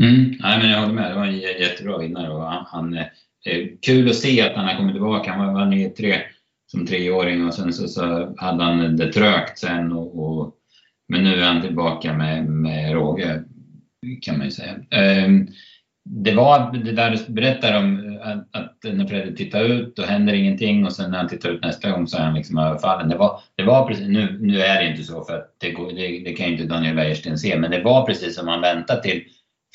Mm, 0.02 0.32
nej, 0.40 0.60
men 0.60 0.70
jag 0.70 0.80
håller 0.80 0.94
med, 0.94 1.12
det 1.12 1.16
var 1.16 1.26
en 1.26 1.38
jättebra 1.38 1.98
vinnare 1.98 2.34
och 2.34 2.42
han, 2.42 2.66
han 2.68 2.94
eh, 2.94 3.06
eh, 3.46 3.68
kul 3.82 4.10
att 4.10 4.16
se 4.16 4.42
att 4.42 4.56
han 4.56 4.66
har 4.66 4.76
kommit 4.76 4.94
tillbaka. 4.94 5.32
Han 5.32 5.54
var 5.54 5.74
ju 5.74 5.90
tre 5.90 6.16
som 6.68 6.86
treåring 6.86 7.46
och 7.46 7.54
sen 7.54 7.74
så, 7.74 7.88
så 7.88 8.36
hade 8.38 8.64
han 8.64 8.98
det 8.98 9.14
trögt 9.14 9.60
sen 9.60 9.92
och, 9.92 10.20
och 10.24 10.56
men 11.08 11.24
nu 11.24 11.34
är 11.34 11.46
han 11.46 11.62
tillbaka 11.62 12.14
med, 12.14 12.46
med 12.46 12.94
råge 12.94 13.44
kan 14.22 14.38
man 14.38 14.46
ju 14.46 14.52
säga. 14.52 14.72
Eh, 14.72 15.30
det 16.04 16.36
var 16.36 16.72
det 16.74 16.92
där 16.92 17.12
du 17.12 17.34
berättar 17.34 17.78
om 17.78 18.18
eh, 18.22 18.62
att, 18.62 18.94
när 18.94 19.08
Fredrik 19.08 19.38
tittar 19.38 19.64
ut 19.64 20.00
och 20.00 20.06
händer 20.06 20.34
ingenting 20.34 20.86
och 20.86 20.94
sen 20.94 21.12
när 21.12 21.18
han 21.18 21.28
tittar 21.28 21.50
ut 21.50 21.64
nästa 21.64 21.92
gång 21.92 22.08
så 22.08 22.18
är 22.18 22.22
han 22.22 22.34
liksom 22.34 22.58
överfallen. 22.58 23.10
Det 23.10 23.18
var, 23.18 23.40
det 23.56 23.64
var 23.64 23.88
precis, 23.88 24.08
nu, 24.08 24.38
nu 24.42 24.62
är 24.62 24.84
det 24.84 24.90
inte 24.90 25.04
så 25.04 25.24
för 25.24 25.38
att 25.38 25.56
det, 25.58 25.72
det, 25.96 26.24
det 26.26 26.34
kan 26.34 26.48
inte 26.48 26.64
Daniel 26.64 26.96
Wäjersten 26.96 27.38
se, 27.38 27.58
men 27.58 27.72
det 27.72 27.82
var 27.82 28.06
precis 28.06 28.36
som 28.36 28.48
han 28.48 28.62
väntade 28.62 29.02
till 29.02 29.24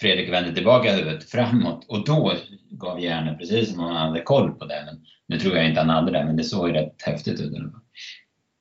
Fredrik 0.00 0.32
vände 0.32 0.54
tillbaka 0.54 0.92
huvudet 0.92 1.30
framåt 1.30 1.86
och 1.88 2.04
då 2.04 2.32
gav 2.70 3.00
hjärnan 3.00 3.38
precis 3.38 3.72
som 3.72 3.84
om 3.84 3.92
han 3.92 4.08
hade 4.08 4.20
koll 4.20 4.50
på 4.50 4.64
det. 4.64 4.82
Men 4.86 5.00
nu 5.28 5.38
tror 5.38 5.56
jag 5.56 5.68
inte 5.68 5.80
han 5.80 5.90
hade 5.90 6.12
det, 6.12 6.24
men 6.24 6.36
det 6.36 6.44
såg 6.44 6.68
ju 6.68 6.74
rätt 6.74 7.02
häftigt 7.02 7.40
ut. 7.40 7.52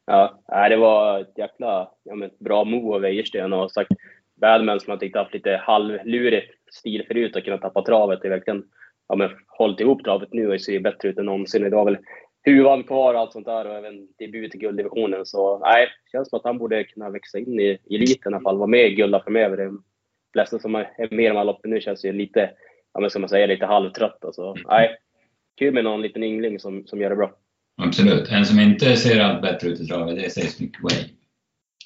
Ja, 0.06 0.42
det 0.70 0.78
var 0.78 1.20
ett 1.20 1.38
jäkla 1.38 1.90
ja, 2.04 2.16
men 2.16 2.30
bra 2.40 2.64
move 2.64 2.96
av 2.96 3.02
Wäjersten 3.02 3.54
och 3.54 3.72
sagt 3.72 3.92
Badman 4.46 4.80
som 4.80 4.92
jag 4.92 5.00
tyckte 5.00 5.20
haft 5.20 5.34
lite 5.34 5.62
halvlurigt 5.64 6.52
stil 6.72 7.04
förut 7.08 7.36
och 7.36 7.44
kunnat 7.44 7.62
tappa 7.62 7.82
travet. 7.82 8.22
Det 8.22 8.28
är 8.28 8.30
verkligen 8.30 8.64
ja, 9.08 9.16
men, 9.16 9.30
hållit 9.48 9.80
ihop 9.80 10.04
travet 10.04 10.34
nu 10.34 10.54
och 10.54 10.62
ser 10.62 10.80
bättre 10.80 11.10
ut 11.10 11.18
än 11.18 11.26
någonsin. 11.26 11.72
Var 11.72 11.86
väl 11.86 11.98
huvan 12.44 12.84
kvar 12.84 13.14
och 13.14 13.20
allt 13.20 13.34
sånt 13.34 13.46
där 13.46 13.68
och 13.68 13.76
även 13.76 14.08
debut 14.20 14.56
i 14.56 14.58
gulddivisionen. 14.58 15.26
Så 15.26 15.60
nej, 15.60 15.88
det 16.06 16.18
känns 16.18 16.30
som 16.30 16.38
att 16.38 16.46
han 16.46 16.58
borde 16.58 16.84
kunna 16.84 17.10
växa 17.10 17.40
in 17.40 17.60
i 17.60 17.78
eliten 17.90 18.34
i 18.34 18.36
alla 18.36 18.44
fall. 18.44 18.58
Vara 18.58 18.68
med 18.68 18.86
i 18.86 18.96
gulda 18.96 19.24
framöver. 19.24 19.58
De 19.58 19.84
flesta 20.34 20.60
som 20.60 20.76
är 20.76 20.88
med 20.98 21.26
i 21.26 21.28
de 21.28 21.38
här 21.38 21.44
loppen 21.44 21.72
nu 21.72 21.82
känns 21.82 22.06
ju 22.06 22.12
lite, 22.12 22.52
ja 22.94 23.00
men 23.00 23.10
ska 23.10 23.20
man 23.20 23.30
säga, 23.30 23.48
lite 23.48 23.66
halvtrötta. 23.66 24.34
Så 24.34 24.56
nej, 24.68 24.96
kul 25.58 25.74
med 25.74 25.84
någon 25.84 26.02
liten 26.02 26.24
yngling 26.24 26.60
som, 26.60 26.86
som 26.88 27.02
gör 27.02 27.10
det 27.10 27.16
bra. 27.16 27.32
Absolut. 27.82 28.32
En 28.32 28.46
som 28.46 28.60
inte 28.60 28.96
ser 28.96 29.20
allt 29.20 29.42
bättre 29.42 29.70
ut 29.70 29.80
i 29.80 29.88
travet, 29.88 30.16
det 30.16 30.26
är 30.26 30.30
Seismic 30.30 30.72
Way. 30.84 31.04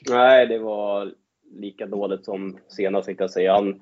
Nej, 0.09 0.47
det 0.47 0.59
var 0.59 1.13
lika 1.51 1.85
dåligt 1.85 2.25
som 2.25 2.57
senast 2.67 3.05
tänkte 3.05 3.23
jag 3.23 3.31
säga. 3.31 3.53
Han 3.53 3.81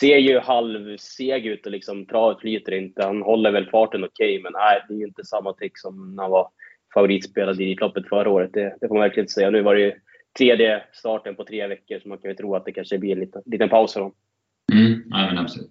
ser 0.00 0.16
ju 0.16 0.38
halvseg 0.38 1.46
ut 1.46 1.66
och 1.66 1.72
liksom 1.72 2.06
travet 2.06 2.40
flyter 2.40 2.72
inte. 2.72 3.02
Han 3.02 3.22
håller 3.22 3.50
väl 3.50 3.70
farten 3.70 4.04
okej, 4.04 4.38
okay, 4.38 4.42
men 4.42 4.52
nej, 4.52 4.82
det 4.88 4.94
är 4.94 4.98
ju 4.98 5.06
inte 5.06 5.24
samma 5.24 5.52
trick 5.52 5.78
som 5.78 6.14
när 6.14 6.22
han 6.22 6.32
var 6.32 6.48
favoritspelad 6.94 7.60
i 7.60 7.74
loppet 7.74 8.08
förra 8.08 8.30
året. 8.30 8.50
Det, 8.52 8.76
det 8.80 8.88
får 8.88 8.94
man 8.94 9.02
verkligen 9.02 9.24
inte 9.24 9.32
säga. 9.32 9.50
Nu 9.50 9.62
var 9.62 9.74
det 9.74 9.80
ju 9.80 9.92
tredje 10.38 10.82
starten 10.92 11.36
på 11.36 11.44
tre 11.44 11.66
veckor, 11.66 11.98
så 12.02 12.08
man 12.08 12.18
kan 12.18 12.30
ju 12.30 12.36
tro 12.36 12.54
att 12.54 12.64
det 12.64 12.72
kanske 12.72 12.98
blir 12.98 13.12
en 13.12 13.20
liten, 13.20 13.42
liten 13.46 13.68
paus 13.68 13.92
för 13.92 14.00
honom. 14.00 14.16
Mm, 14.72 15.02
ja, 15.10 15.16
men 15.16 15.38
absolut. 15.38 15.70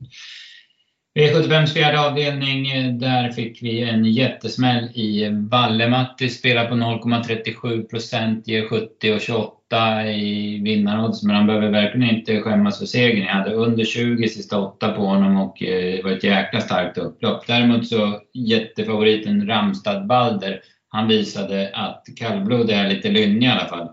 V75 1.20 1.66
fjärde 1.66 2.00
avdelning, 2.00 2.64
där 3.00 3.32
fick 3.32 3.64
vi 3.64 3.90
en 3.90 4.06
jättesmäll 4.06 4.86
i 4.94 5.30
Vallematti. 5.52 6.30
Spelar 6.30 6.66
på 6.66 6.76
0,37 6.76 7.90
procent, 7.90 8.48
ger 8.48 8.68
70 8.68 9.14
och 9.14 9.22
28 9.22 9.55
åtta 9.66 10.08
i 10.12 10.62
vinnarodds, 10.64 11.24
men 11.24 11.36
han 11.36 11.48
behöver 11.48 11.70
verkligen 11.70 12.16
inte 12.16 12.42
skämmas 12.42 12.80
för 12.80 12.86
segern. 12.86 13.26
Jag 13.26 13.34
hade 13.34 13.54
under 13.54 13.84
20 13.84 14.28
sista 14.28 14.60
åtta 14.60 14.92
på 14.92 15.02
honom 15.02 15.38
och 15.38 15.64
eh, 15.64 15.96
det 15.96 16.04
var 16.04 16.12
ett 16.12 16.24
jäkla 16.24 16.62
starkt 16.62 16.98
upplopp. 16.98 17.48
Däremot 17.48 17.88
så 17.88 18.22
jättefavoriten 18.34 19.48
Ramstad 19.48 20.06
Balder, 20.06 20.62
han 20.90 21.08
visade 21.08 21.72
att 21.74 22.06
kallblod 22.16 22.70
är 22.70 22.90
lite 22.90 23.10
lynnig 23.10 23.48
i 23.48 23.52
alla 23.52 23.68
fall. 23.68 23.90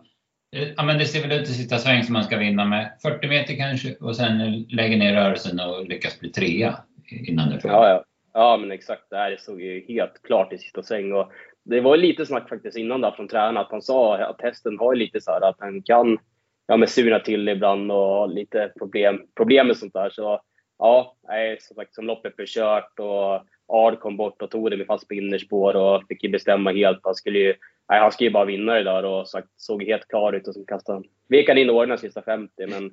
Eh, 0.56 0.68
ja, 0.76 0.82
men 0.82 0.98
det 0.98 1.04
ser 1.04 1.28
väl 1.28 1.40
ut 1.40 1.48
i 1.48 1.52
sista 1.52 1.78
sväng 1.78 2.02
som 2.02 2.12
man 2.12 2.24
ska 2.24 2.38
vinna 2.38 2.64
med 2.64 2.92
40 3.02 3.28
meter 3.28 3.56
kanske 3.56 3.94
och 3.94 4.16
sen 4.16 4.62
lägger 4.68 4.96
ner 4.96 5.14
rörelsen 5.14 5.60
och 5.60 5.88
lyckas 5.88 6.20
bli 6.20 6.28
trea 6.28 6.78
innan 7.10 7.48
det 7.48 7.54
är 7.54 7.60
ja, 7.64 7.88
ja. 7.88 8.04
ja, 8.34 8.56
men 8.56 8.72
exakt. 8.72 9.10
Det 9.10 9.16
här 9.16 9.36
såg 9.40 9.60
ju 9.60 9.84
helt 9.88 10.22
klart 10.22 10.52
i 10.52 10.58
sista 10.58 10.82
sväng. 10.82 11.12
Och 11.12 11.32
det 11.64 11.80
var 11.80 11.96
lite 11.96 12.26
snack 12.26 12.48
faktiskt 12.48 12.76
innan 12.76 13.00
där 13.00 13.10
från 13.10 13.28
tränaren 13.28 13.56
att 13.56 13.70
han 13.70 13.82
sa 13.82 14.16
att 14.16 14.42
hästen 14.42 14.78
har 14.78 14.94
lite 14.94 15.20
så 15.20 15.30
här 15.30 15.40
att 15.40 15.56
han 15.58 15.82
kan 15.82 16.18
ja, 16.66 16.76
men 16.76 16.88
surna 16.88 17.18
till 17.18 17.48
ibland 17.48 17.92
och 17.92 17.98
ha 17.98 18.26
lite 18.26 18.72
problem, 18.78 19.22
problem 19.36 19.66
med 19.66 19.76
sånt 19.76 19.92
där. 19.92 20.10
Så 20.10 20.40
ja, 20.78 21.16
nej, 21.28 21.56
som 21.60 21.74
sagt, 21.74 21.94
som 21.94 22.06
loppet 22.06 22.36
blev 22.36 22.46
kört 22.46 22.98
och 22.98 23.46
Ard 23.68 24.00
kom 24.00 24.16
bort 24.16 24.42
och 24.42 24.50
tog 24.50 24.70
det 24.70 24.76
med 24.76 24.86
fast 24.86 25.08
på 25.08 25.14
innerspår 25.14 25.76
och 25.76 26.02
fick 26.08 26.24
ju 26.24 26.30
bestämma 26.30 26.72
helt. 26.72 27.00
Han 27.02 27.14
skulle 27.14 27.38
ju, 27.38 27.54
nej, 27.88 28.00
han 28.00 28.12
skulle 28.12 28.28
ju 28.28 28.34
bara 28.34 28.44
vinna 28.44 28.74
det 28.74 28.82
där 28.82 29.04
och 29.04 29.28
sagt, 29.28 29.48
såg 29.56 29.82
helt 29.82 30.08
klar 30.08 30.32
ut 30.32 30.48
och 30.48 30.54
så 30.54 30.64
kastade 30.64 31.02
han. 31.28 31.58
in 31.58 31.70
åren 31.70 31.98
sista 31.98 32.22
50, 32.22 32.66
men 32.66 32.84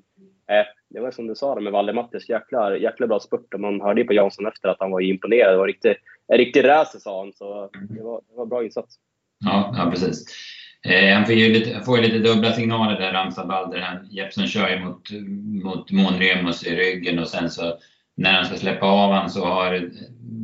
eh, 0.48 0.66
det 0.90 1.00
var 1.00 1.12
som 1.12 1.28
du 1.28 1.36
sa 1.36 1.60
med 1.60 1.74
Valle 1.74 1.94
Mattis, 1.94 2.30
jäkla, 2.30 2.78
jäkla 2.78 3.08
bra 3.08 3.20
spurt 3.20 3.54
och 3.54 3.60
man 3.60 3.82
hörde 3.82 4.02
ju 4.02 4.08
på 4.08 4.14
Jansson 4.14 4.48
efter 4.48 4.70
att 4.70 4.80
han 4.80 4.92
var 4.92 5.02
imponerad. 5.02 5.54
Det 5.54 5.58
var 5.58 5.68
riktigt, 5.68 5.98
en 6.30 6.38
riktig 6.38 6.64
racer 6.64 7.00
sa 7.00 7.20
han, 7.20 7.34
så 7.34 7.70
det 7.90 8.04
var, 8.04 8.22
det 8.30 8.38
var 8.38 8.46
bra 8.46 8.64
insats. 8.64 8.96
Ja, 9.46 9.74
ja 9.78 9.92
precis. 9.92 10.26
Eh, 10.88 11.14
han 11.16 11.26
får 11.26 11.36
ju 11.36 11.54
lite, 11.54 11.82
får 11.86 11.98
ju 11.98 12.04
lite 12.04 12.20
dubbla 12.20 12.54
signaler 12.54 13.00
där, 13.00 13.14
Ramstad 13.14 13.48
Balder. 13.48 14.02
Jeppson 14.12 14.48
kör 14.48 14.70
ju 14.70 14.80
mot, 14.80 15.12
mot 15.64 15.92
Månremus 15.92 16.68
i 16.68 16.76
ryggen 16.76 17.20
och 17.20 17.28
sen 17.28 17.50
så 17.50 17.78
när 18.16 18.34
han 18.34 18.46
ska 18.46 18.56
släppa 18.56 18.86
av 18.86 19.12
han 19.12 19.30
så 19.30 19.46
har 19.46 19.92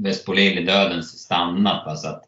Vespolil 0.04 0.60
i 0.60 0.64
dödens 0.64 1.20
stannat. 1.20 1.86
Va? 1.86 1.96
Så 1.96 2.10
att, 2.10 2.24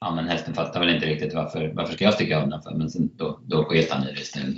ja, 0.00 0.14
men 0.14 0.28
hästen 0.28 0.54
fattar 0.54 0.80
väl 0.80 0.94
inte 0.94 1.06
riktigt 1.06 1.34
varför, 1.34 1.72
varför 1.74 1.92
ska 1.94 2.04
jag 2.04 2.14
sticka 2.14 2.42
av 2.42 2.48
den 2.48 2.62
för? 2.62 2.70
Men 2.70 2.90
sen, 2.90 3.10
då, 3.16 3.40
då 3.42 3.64
sket 3.64 3.90
han 3.90 4.08
i 4.08 4.12
det 4.12 4.20
istället. 4.20 4.56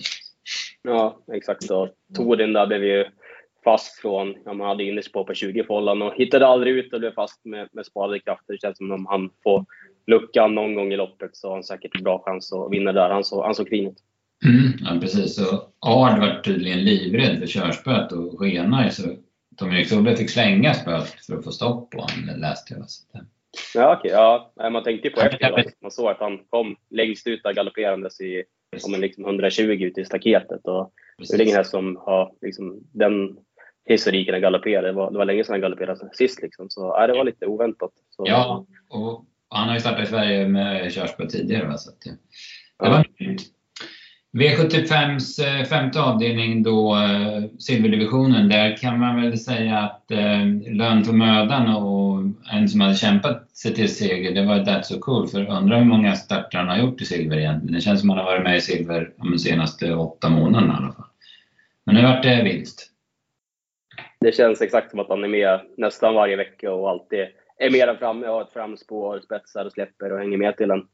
Ja, 0.82 1.18
exakt. 1.32 1.70
Och 1.70 1.88
Torin 2.16 2.52
där 2.52 2.66
blev 2.66 2.84
ju 2.84 3.04
fast 3.64 4.00
från, 4.00 4.34
ja, 4.44 4.52
man 4.52 4.66
hade 4.66 4.84
innerspår 4.84 5.24
på 5.24 5.34
20 5.34 5.64
förhållanden 5.64 6.08
och 6.08 6.14
hittade 6.14 6.46
aldrig 6.46 6.74
ut 6.74 6.92
och 6.92 7.00
blev 7.00 7.14
fast 7.14 7.44
med, 7.44 7.68
med 7.72 7.86
sparade 7.86 8.20
krafter. 8.20 8.52
Det 8.52 8.60
känns 8.60 8.78
som 8.78 8.92
om 8.92 9.06
han 9.06 9.30
får 9.42 9.64
luckan 10.06 10.54
någon 10.54 10.74
gång 10.74 10.92
i 10.92 10.96
loppet 10.96 11.36
så 11.36 11.48
har 11.48 11.54
han 11.54 11.64
säkert 11.64 11.96
en 11.96 12.04
bra 12.04 12.22
chans 12.26 12.52
att 12.52 12.72
vinna 12.72 12.92
där. 12.92 13.10
Han, 13.10 13.24
så, 13.24 13.44
han 13.44 13.54
såg 13.54 13.68
fin 13.68 13.86
ut. 13.86 13.98
Mm, 14.44 14.72
ja, 14.80 15.00
precis. 15.00 15.52
Och 15.52 15.72
Ard 15.78 16.20
var 16.20 16.40
tydligen 16.40 16.84
livrädd 16.84 17.38
för 17.38 17.46
körspöet 17.46 18.12
och 18.12 18.38
skenar 18.38 18.88
så 18.88 19.02
Tom 19.56 19.72
Erik 19.72 19.88
Solberg 19.88 20.16
fick 20.16 20.30
slänga 20.30 20.74
spöet 20.74 21.08
för 21.26 21.38
att 21.38 21.44
få 21.44 21.50
stopp 21.50 21.90
på 21.90 21.98
honom, 21.98 22.40
läste 22.40 22.74
jag. 22.74 22.84
Ja, 23.74 23.96
okej. 23.98 24.10
Ja, 24.10 24.52
man 24.70 24.84
tänkte 24.84 25.10
på 25.10 25.20
efter 25.20 25.72
Man 25.80 25.90
såg 25.90 26.10
att 26.10 26.20
han 26.20 26.38
kom 26.50 26.76
längst 26.90 27.26
ut 27.26 27.42
där 27.42 27.52
galopperandes 27.52 28.20
i 28.20 28.44
om 28.84 29.00
liksom 29.00 29.24
120 29.24 29.62
ut 29.62 29.98
i 29.98 30.04
staketet. 30.04 30.60
Och 30.64 30.92
det 31.18 31.34
är 31.34 31.42
ingen 31.42 31.56
häst 31.56 31.70
som 31.70 31.96
har 31.96 32.32
liksom, 32.40 32.80
den 32.92 33.36
historiken 33.84 34.34
att 34.34 34.40
galoppera. 34.40 34.82
Det 34.82 34.92
var, 34.92 35.10
det 35.10 35.18
var 35.18 35.24
länge 35.24 35.44
sedan 35.44 35.52
han 35.52 35.60
galopperade 35.60 36.10
sist. 36.12 36.42
Liksom. 36.42 36.70
Så 36.70 36.80
ja, 36.80 37.06
det 37.06 37.12
var 37.12 37.24
lite 37.24 37.46
oväntat. 37.46 37.90
Så, 38.10 38.24
ja, 38.26 38.66
och 38.88 39.24
han 39.48 39.68
har 39.68 39.74
ju 39.74 39.80
startat 39.80 40.04
i 40.04 40.06
Sverige 40.06 40.48
med 40.48 40.92
körspö 40.92 41.26
tidigare. 41.26 41.66
Va? 41.66 41.78
Så 41.78 41.90
att, 41.90 42.00
det, 42.00 42.10
det 42.84 42.90
var 42.90 43.04
nytt. 43.18 43.42
V75s 44.32 45.44
eh, 45.44 45.64
femte 45.64 46.00
avdelning 46.00 46.62
då, 46.62 46.96
eh, 46.96 47.44
silverdivisionen, 47.58 48.48
där 48.48 48.76
kan 48.76 49.00
man 49.00 49.22
väl 49.22 49.38
säga 49.38 49.78
att 49.78 50.10
eh, 50.10 50.46
lön 50.72 51.04
för 51.04 51.12
mödan 51.12 51.76
och 51.76 52.22
en 52.52 52.68
som 52.68 52.80
hade 52.80 52.94
kämpat 52.94 53.50
sig 53.50 53.74
till 53.74 53.94
seger, 53.96 54.34
det 54.34 54.46
var 54.46 54.58
That's 54.58 54.82
So 54.82 54.98
Cool. 54.98 55.28
För 55.28 55.50
undrar 55.50 55.78
hur 55.78 55.84
många 55.84 56.14
starter 56.14 56.58
han 56.58 56.68
har 56.68 56.78
gjort 56.78 57.00
i 57.00 57.04
silver 57.04 57.36
egentligen. 57.36 57.74
Det 57.74 57.80
känns 57.80 58.00
som 58.00 58.10
att 58.10 58.16
han 58.16 58.24
har 58.24 58.32
varit 58.32 58.44
med 58.44 58.56
i 58.56 58.60
silver 58.60 59.10
de 59.16 59.38
senaste 59.38 59.94
åtta 59.94 60.28
månaderna 60.28 60.72
i 60.72 60.76
alla 60.76 60.92
fall. 60.92 61.06
Men 61.86 61.94
nu 61.94 62.02
vart 62.02 62.22
det 62.22 62.42
vinst. 62.42 62.91
Det 64.22 64.32
känns 64.32 64.62
exakt 64.62 64.90
som 64.90 65.00
att 65.00 65.08
han 65.08 65.24
är 65.24 65.28
med 65.28 65.60
nästan 65.76 66.14
varje 66.14 66.36
vecka 66.36 66.72
och 66.72 66.90
alltid 66.90 67.26
är 67.58 67.70
med 67.70 67.88
där 67.88 67.96
framme 67.96 68.28
och 68.28 68.34
har 68.34 68.42
ett 68.42 68.52
framspår, 68.52 69.20
spetsar 69.20 69.64
och 69.64 69.72
släpper 69.72 70.12
och 70.12 70.18
hänger 70.18 70.38
med 70.38 70.56
till 70.56 70.70
en 70.70 70.88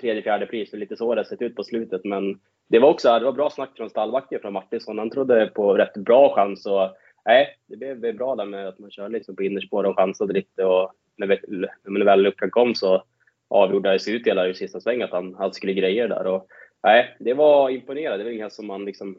tredje, 0.00 0.22
fjärde 0.22 0.46
pris. 0.46 0.70
Det 0.70 0.76
är 0.76 0.78
lite 0.78 0.96
så 0.96 1.14
det 1.14 1.18
har 1.18 1.24
sett 1.24 1.42
ut 1.42 1.56
på 1.56 1.64
slutet. 1.64 2.04
Men 2.04 2.40
det 2.68 2.78
var 2.78 2.88
också 2.88 3.18
det 3.18 3.24
var 3.24 3.32
bra 3.32 3.50
snack 3.50 3.70
från 3.76 3.90
stallbacken 3.90 4.40
från 4.40 4.52
Martinsson. 4.52 4.98
Han 4.98 5.10
trodde 5.10 5.46
på 5.54 5.74
rätt 5.74 5.96
bra 5.96 6.34
chans. 6.34 6.66
Och, 6.66 6.96
nej, 7.24 7.48
det 7.66 7.94
blev 7.94 8.16
bra 8.16 8.36
där 8.36 8.44
med 8.44 8.68
att 8.68 8.78
man 8.78 8.90
körde 8.90 9.12
liksom 9.12 9.36
på 9.36 9.42
innerspår 9.42 9.84
och 9.84 9.96
chansade 9.96 10.32
lite. 10.32 10.64
Och 10.64 10.92
när, 11.16 11.40
när 11.84 12.04
väl 12.04 12.22
luckan 12.22 12.50
kom 12.50 12.74
så 12.74 13.02
avgjorde 13.48 13.92
det 13.92 13.98
sig 13.98 14.14
ut 14.14 14.26
hela 14.26 14.48
i 14.48 14.54
sista 14.54 14.80
svängen 14.80 15.02
att 15.02 15.10
han, 15.10 15.34
han 15.34 15.52
skulle 15.52 15.72
grejer 15.72 16.08
där. 16.08 16.26
Och, 16.26 16.46
nej, 16.82 17.16
det 17.18 17.34
var 17.34 17.70
imponerande. 17.70 18.18
Det 18.18 18.24
var 18.24 18.30
inget 18.30 18.52
som 18.52 18.66
man 18.66 18.84
liksom 18.84 19.18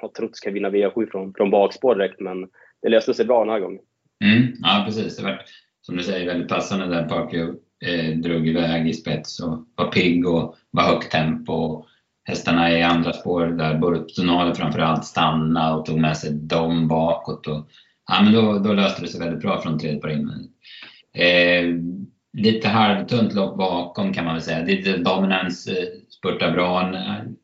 har 0.00 0.08
trott 0.08 0.36
ska 0.36 0.50
vinna 0.50 0.70
V7 0.70 1.10
från, 1.10 1.34
från 1.34 1.50
bakspår 1.50 1.94
direkt. 1.94 2.20
Men 2.20 2.48
det 2.84 2.90
löste 2.90 3.14
sig 3.14 3.24
bra 3.24 3.40
den 3.40 3.52
här 3.52 3.60
gången. 3.60 3.80
Mm, 4.24 4.52
ja, 4.62 4.82
precis. 4.86 5.16
Det 5.16 5.22
var, 5.22 5.40
som 5.82 5.96
du 5.96 6.02
säger, 6.02 6.26
väldigt 6.26 6.48
passande 6.48 6.86
där 6.86 7.08
Parker 7.08 7.54
eh, 7.86 8.16
drog 8.16 8.48
iväg 8.48 8.88
i 8.88 8.92
spets 8.92 9.40
och 9.40 9.66
var 9.74 9.92
pigg 9.92 10.28
och 10.28 10.56
var 10.70 10.82
högt 10.82 11.10
tempo 11.10 11.84
hästarna 12.24 12.72
i 12.72 12.82
andra 12.82 13.12
spår 13.12 13.46
där 13.46 13.78
Burtonale 13.78 14.54
framförallt 14.54 15.04
stannade 15.04 15.74
och 15.74 15.86
tog 15.86 16.00
med 16.00 16.16
sig 16.16 16.30
dem 16.32 16.88
bakåt. 16.88 17.46
Och, 17.46 17.68
ja, 18.08 18.22
men 18.22 18.32
då, 18.32 18.58
då 18.58 18.72
löste 18.72 19.02
det 19.02 19.08
sig 19.08 19.20
väldigt 19.20 19.42
bra 19.42 19.60
från 19.60 19.78
tredje 19.78 20.00
par 20.00 20.08
invändigt. 20.08 20.52
Eh, 21.12 21.64
lite 22.42 22.68
halvtunt 22.68 23.34
lopp 23.34 23.58
bakom 23.58 24.12
kan 24.12 24.24
man 24.24 24.34
väl 24.34 24.42
säga. 24.42 24.64
Lite 24.64 24.96
dominans 24.96 25.66
eh, 25.66 25.84
spurtar 26.08 26.50
bra. 26.50 26.92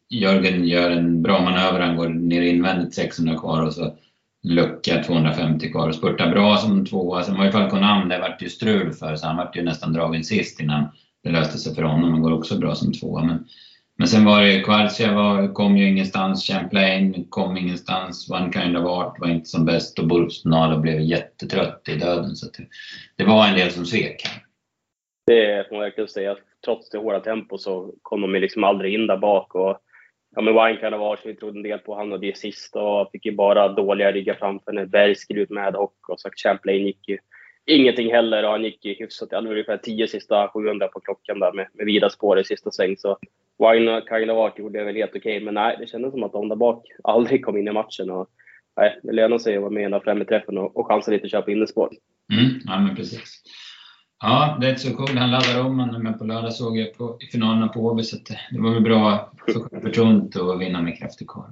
Jörgen 0.08 0.64
gör 0.64 0.90
en 0.90 1.22
bra 1.22 1.42
manöver, 1.42 1.80
han 1.80 1.96
går 1.96 2.08
ner 2.08 2.42
invändigt 2.42 2.94
600 2.94 3.38
kvar 3.38 3.62
och 3.62 3.72
så 3.72 3.96
lucka 4.42 5.02
250 5.02 5.70
kvar 5.70 5.88
och 5.88 5.94
spurtar 5.94 6.30
bra 6.30 6.56
som 6.56 6.86
tvåa. 6.86 7.22
Sen 7.22 7.38
var 7.38 7.44
ju 7.44 7.50
Falconam, 7.50 8.08
det 8.08 8.18
vart 8.18 8.42
ju 8.42 8.48
strul 8.48 8.92
för 8.92 9.16
så 9.16 9.26
han 9.26 9.36
vart 9.36 9.56
ju 9.56 9.62
nästan 9.62 9.92
dragen 9.92 10.24
sist 10.24 10.60
innan 10.60 10.88
det 11.22 11.30
löste 11.30 11.58
sig 11.58 11.74
för 11.74 11.82
honom. 11.82 12.12
Han 12.12 12.22
går 12.22 12.32
också 12.32 12.58
bra 12.58 12.74
som 12.74 12.92
tvåa. 12.92 13.24
Men 13.24 13.44
men 14.00 14.08
sen 14.08 14.24
var 14.24 14.42
det 14.42 14.60
Kvartsia 14.60 15.48
kom 15.54 15.76
ju 15.76 15.88
ingenstans, 15.88 16.46
Champlain 16.46 17.26
kom 17.28 17.56
ingenstans, 17.56 18.30
One 18.30 18.52
Kind 18.52 18.76
of 18.76 18.86
Art 18.86 19.20
var 19.20 19.28
inte 19.28 19.48
som 19.48 19.64
bäst 19.64 19.98
och 19.98 20.06
Burpsnala 20.06 20.78
blev 20.78 21.00
jättetrött 21.00 21.88
i 21.88 21.96
döden. 21.96 22.36
Så 22.36 22.46
det, 22.46 22.66
det 23.16 23.24
var 23.24 23.46
en 23.46 23.54
del 23.54 23.70
som 23.70 23.86
svek. 23.86 24.22
Det 25.26 25.68
får 25.68 25.74
man 25.74 25.82
verkligen 25.82 26.08
säga. 26.08 26.36
Trots 26.64 26.90
det 26.90 26.98
hårda 26.98 27.20
tempot 27.20 27.60
så 27.60 27.94
kom 28.02 28.20
de 28.20 28.32
liksom 28.32 28.64
aldrig 28.64 28.94
in 28.94 29.06
där 29.06 29.16
bak. 29.16 29.54
Och, 29.54 29.78
ja, 30.36 30.42
men 30.42 30.56
One 30.56 30.76
Kind 30.80 30.94
of 30.94 31.00
Art, 31.00 31.20
vi 31.24 31.34
trodde 31.34 31.58
en 31.58 31.62
del 31.62 31.78
på, 31.78 31.94
han 31.94 32.12
och 32.12 32.20
det 32.20 32.36
sist 32.36 32.76
och 32.76 33.10
fick 33.12 33.26
ju 33.26 33.32
bara 33.32 33.68
dåliga 33.68 34.12
ryggar 34.12 34.34
framför 34.34 34.72
när 34.72 34.86
Berg 34.86 35.14
skulle 35.14 35.40
ut 35.40 35.50
med 35.50 35.76
och, 35.76 35.94
och 36.08 36.20
sagt 36.20 36.40
Champlain 36.40 36.86
gick 36.86 37.08
ju 37.08 37.18
ingenting 37.66 38.12
heller 38.12 38.44
och 38.44 38.50
han 38.50 38.64
gick 38.64 38.84
ju 38.84 38.94
hyfsat. 38.94 39.28
Han 39.32 39.44
hade 39.44 39.50
ungefär 39.50 39.76
10 39.76 40.08
sista 40.08 40.48
700 40.48 40.88
på 40.88 41.00
klockan 41.00 41.40
där 41.40 41.52
med, 41.52 41.66
med 41.74 41.86
vida 41.86 42.10
spår 42.10 42.38
i 42.38 42.44
sista 42.44 42.70
sväng. 42.70 42.96
Så 42.96 43.18
Wine 43.58 44.02
kind 44.08 44.30
of 44.30 44.38
art 44.38 44.58
gjorde 44.58 44.84
väl 44.84 44.96
helt 44.96 45.16
okej, 45.16 45.20
okay, 45.20 45.44
men 45.44 45.54
nej, 45.54 45.76
det 45.80 45.86
kändes 45.86 46.12
som 46.12 46.22
att 46.22 46.32
de 46.32 46.48
där 46.48 46.56
bak 46.56 46.86
aldrig 47.04 47.44
kom 47.44 47.56
in 47.56 47.68
i 47.68 47.72
matchen. 47.72 48.10
Och, 48.10 48.28
nej, 48.76 49.00
det 49.02 49.12
lönar 49.12 49.38
sig 49.38 49.56
att 49.56 49.62
vara 49.62 49.72
med 49.72 49.96
i 49.96 50.00
främre 50.04 50.24
träffen 50.24 50.58
och, 50.58 50.76
och 50.76 50.86
chansa 50.86 51.10
lite 51.10 51.24
att 51.24 51.30
köpa 51.30 51.50
innerspår. 51.50 51.90
Mm, 52.32 52.60
ja, 52.64 52.78
men 52.80 52.96
precis. 52.96 53.42
Ja, 54.20 54.58
det 54.60 54.70
är 54.70 54.74
så 54.74 54.96
cool. 54.96 55.18
Han 55.18 55.30
laddar 55.30 55.60
om 55.60 55.78
honom, 55.78 56.02
men 56.02 56.18
på 56.18 56.24
lördag 56.24 56.52
såg 56.52 56.78
jag 56.78 56.94
på, 56.94 57.18
i 57.20 57.26
finalerna 57.26 57.68
på 57.68 57.80
Åby, 57.80 58.02
så 58.02 58.16
det 58.50 58.60
var 58.60 58.70
väl 58.70 58.82
bra 58.82 59.32
för 59.46 59.80
förtroendet 59.80 60.40
att 60.40 60.60
vinna 60.60 60.82
med 60.82 60.98
kraftig 60.98 61.28
kvar. 61.28 61.46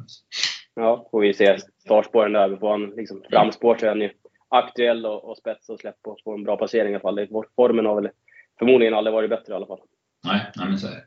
Ja, 0.74 1.08
och 1.12 1.22
vi 1.22 1.34
ser 1.34 1.58
startspåren 1.84 2.32
där. 2.32 2.56
Får 2.56 2.70
han 2.70 2.90
liksom 2.90 3.22
framspår 3.30 3.76
så 3.76 3.86
är 3.86 3.90
han 3.90 4.00
ju 4.00 4.10
aktuell 4.48 5.06
och, 5.06 5.30
och 5.30 5.36
spets 5.36 5.68
och 5.68 5.80
släpp 5.80 6.06
och 6.06 6.18
få 6.24 6.34
en 6.34 6.44
bra 6.44 6.56
passering 6.56 6.92
i 6.92 6.94
alla 6.94 7.00
fall. 7.00 7.26
Formen 7.56 7.86
har 7.86 8.00
väl 8.00 8.10
förmodligen 8.58 8.94
aldrig 8.94 9.14
varit 9.14 9.30
bättre 9.30 9.52
i 9.52 9.56
alla 9.56 9.66
fall. 9.66 9.80
Nej, 10.24 10.40
nej 10.56 10.68
men 10.68 10.78
så 10.78 10.86
är 10.86 10.90
det. 10.90 11.04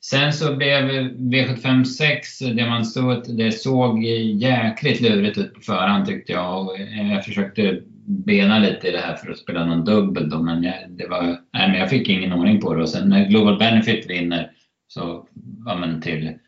Sen 0.00 0.32
så 0.32 0.56
blev 0.56 0.84
V75 0.84 1.84
6, 1.84 2.38
det 2.38 2.66
man 2.66 2.84
stod, 2.84 3.36
det 3.36 3.52
såg 3.52 4.04
jäkligt 4.04 5.00
lurigt 5.00 5.38
ut 5.38 5.54
på 5.54 5.60
förhand 5.60 6.06
tyckte 6.06 6.32
jag. 6.32 6.66
Och 6.66 6.76
jag 7.12 7.24
försökte 7.24 7.82
bena 8.06 8.58
lite 8.58 8.88
i 8.88 8.90
det 8.90 8.98
här 8.98 9.16
för 9.16 9.30
att 9.30 9.38
spela 9.38 9.64
någon 9.64 9.84
dubbel 9.84 10.30
då, 10.30 10.42
men 10.42 10.62
jag, 10.62 10.74
det 10.88 11.08
var, 11.08 11.22
nej, 11.22 11.70
men 11.70 11.74
jag 11.74 11.90
fick 11.90 12.08
ingen 12.08 12.32
ordning 12.32 12.60
på 12.60 12.74
det. 12.74 12.82
Och 12.82 12.88
sen 12.88 13.08
när 13.08 13.28
Global 13.28 13.58
Benefit 13.58 14.10
vinner 14.10 14.50
så 14.88 15.28
var 15.64 15.76
man 15.76 16.00
till 16.00 16.38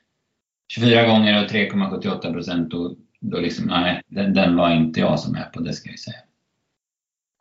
24 0.68 1.06
gånger 1.06 1.44
och 1.44 1.50
3,78 1.50 2.32
procent. 2.32 2.70
Då, 2.70 2.96
då 3.20 3.38
liksom, 3.38 3.66
nej, 3.66 4.02
den, 4.06 4.34
den, 4.34 4.56
var 4.56 4.70
inte 4.70 5.00
jag 5.00 5.20
som 5.20 5.34
är 5.34 5.44
på, 5.44 5.60
det 5.60 5.72
ska 5.72 5.90
jag 5.90 5.98
säga. 5.98 6.16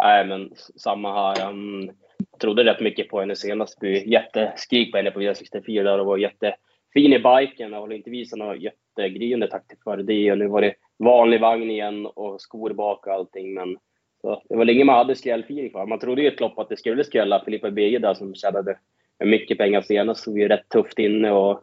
Nej, 0.03 0.25
men 0.27 0.51
samma 0.75 1.13
här. 1.13 1.49
Um, 1.49 1.71
jag 1.71 1.83
mm, 1.83 1.95
trodde 2.41 2.63
rätt 2.63 2.81
mycket 2.81 3.09
på 3.09 3.19
henne 3.19 3.35
senast. 3.35 3.77
Det 3.81 4.05
jätteskrik 4.05 4.91
på 4.91 4.97
henne 4.97 5.11
på 5.11 5.19
V64 5.19 5.83
där 5.83 5.99
och 5.99 6.05
var 6.05 6.17
jättefin 6.17 7.13
i 7.13 7.19
biken. 7.19 7.71
Jag 7.71 7.79
håller 7.79 7.95
inte 7.95 8.09
visat 8.09 8.39
några 8.39 8.55
jättegryende 8.55 9.47
takter 9.47 9.77
för 9.83 9.97
det. 9.97 10.31
Och 10.31 10.37
nu 10.37 10.47
var 10.47 10.61
det 10.61 10.73
vanlig 10.99 11.41
vagn 11.41 11.69
igen 11.69 12.05
och 12.05 12.41
skor 12.41 12.73
bak 12.73 13.07
och 13.07 13.13
allting. 13.13 13.53
Men 13.53 13.77
så, 14.25 14.41
det 14.49 14.55
var 14.55 14.65
länge 14.65 14.83
man 14.83 14.95
hade 14.95 15.15
skrällfeeling 15.15 15.69
kvar. 15.69 15.85
Man 15.85 15.99
trodde 15.99 16.21
ju 16.21 16.27
ett 16.27 16.39
lopp 16.39 16.59
att 16.59 16.69
det 16.69 16.77
skulle 16.77 17.03
skrälla. 17.03 17.43
Filippa 17.45 17.71
Birger 17.71 17.99
där 17.99 18.13
som 18.13 18.35
tjänade 18.35 18.77
mycket 19.23 19.57
pengar 19.57 19.81
senast 19.81 20.23
såg 20.23 20.39
ju 20.39 20.47
rätt 20.47 20.69
tufft 20.69 20.99
inne. 20.99 21.31
Och, 21.31 21.61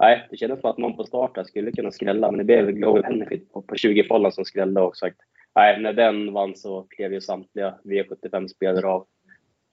nej, 0.00 0.26
det 0.30 0.36
kändes 0.36 0.60
som 0.60 0.70
att 0.70 0.78
någon 0.78 0.96
på 0.96 1.04
start 1.04 1.46
skulle 1.46 1.72
kunna 1.72 1.90
skrälla. 1.90 2.30
Men 2.30 2.38
det 2.38 2.44
blev 2.44 2.70
Global 2.70 3.02
Benefit 3.02 3.52
på, 3.52 3.62
på 3.62 3.74
20-fållan 3.74 4.32
som 4.32 4.44
skrällde 4.44 4.80
och 4.80 4.96
sagt 4.96 5.16
nej, 5.54 5.80
när 5.80 5.92
den 5.92 6.32
vann 6.32 6.56
så 6.56 6.82
klev 6.82 7.12
ju 7.12 7.20
samtliga 7.20 7.74
V75-spelare 7.84 8.86
av 8.86 9.06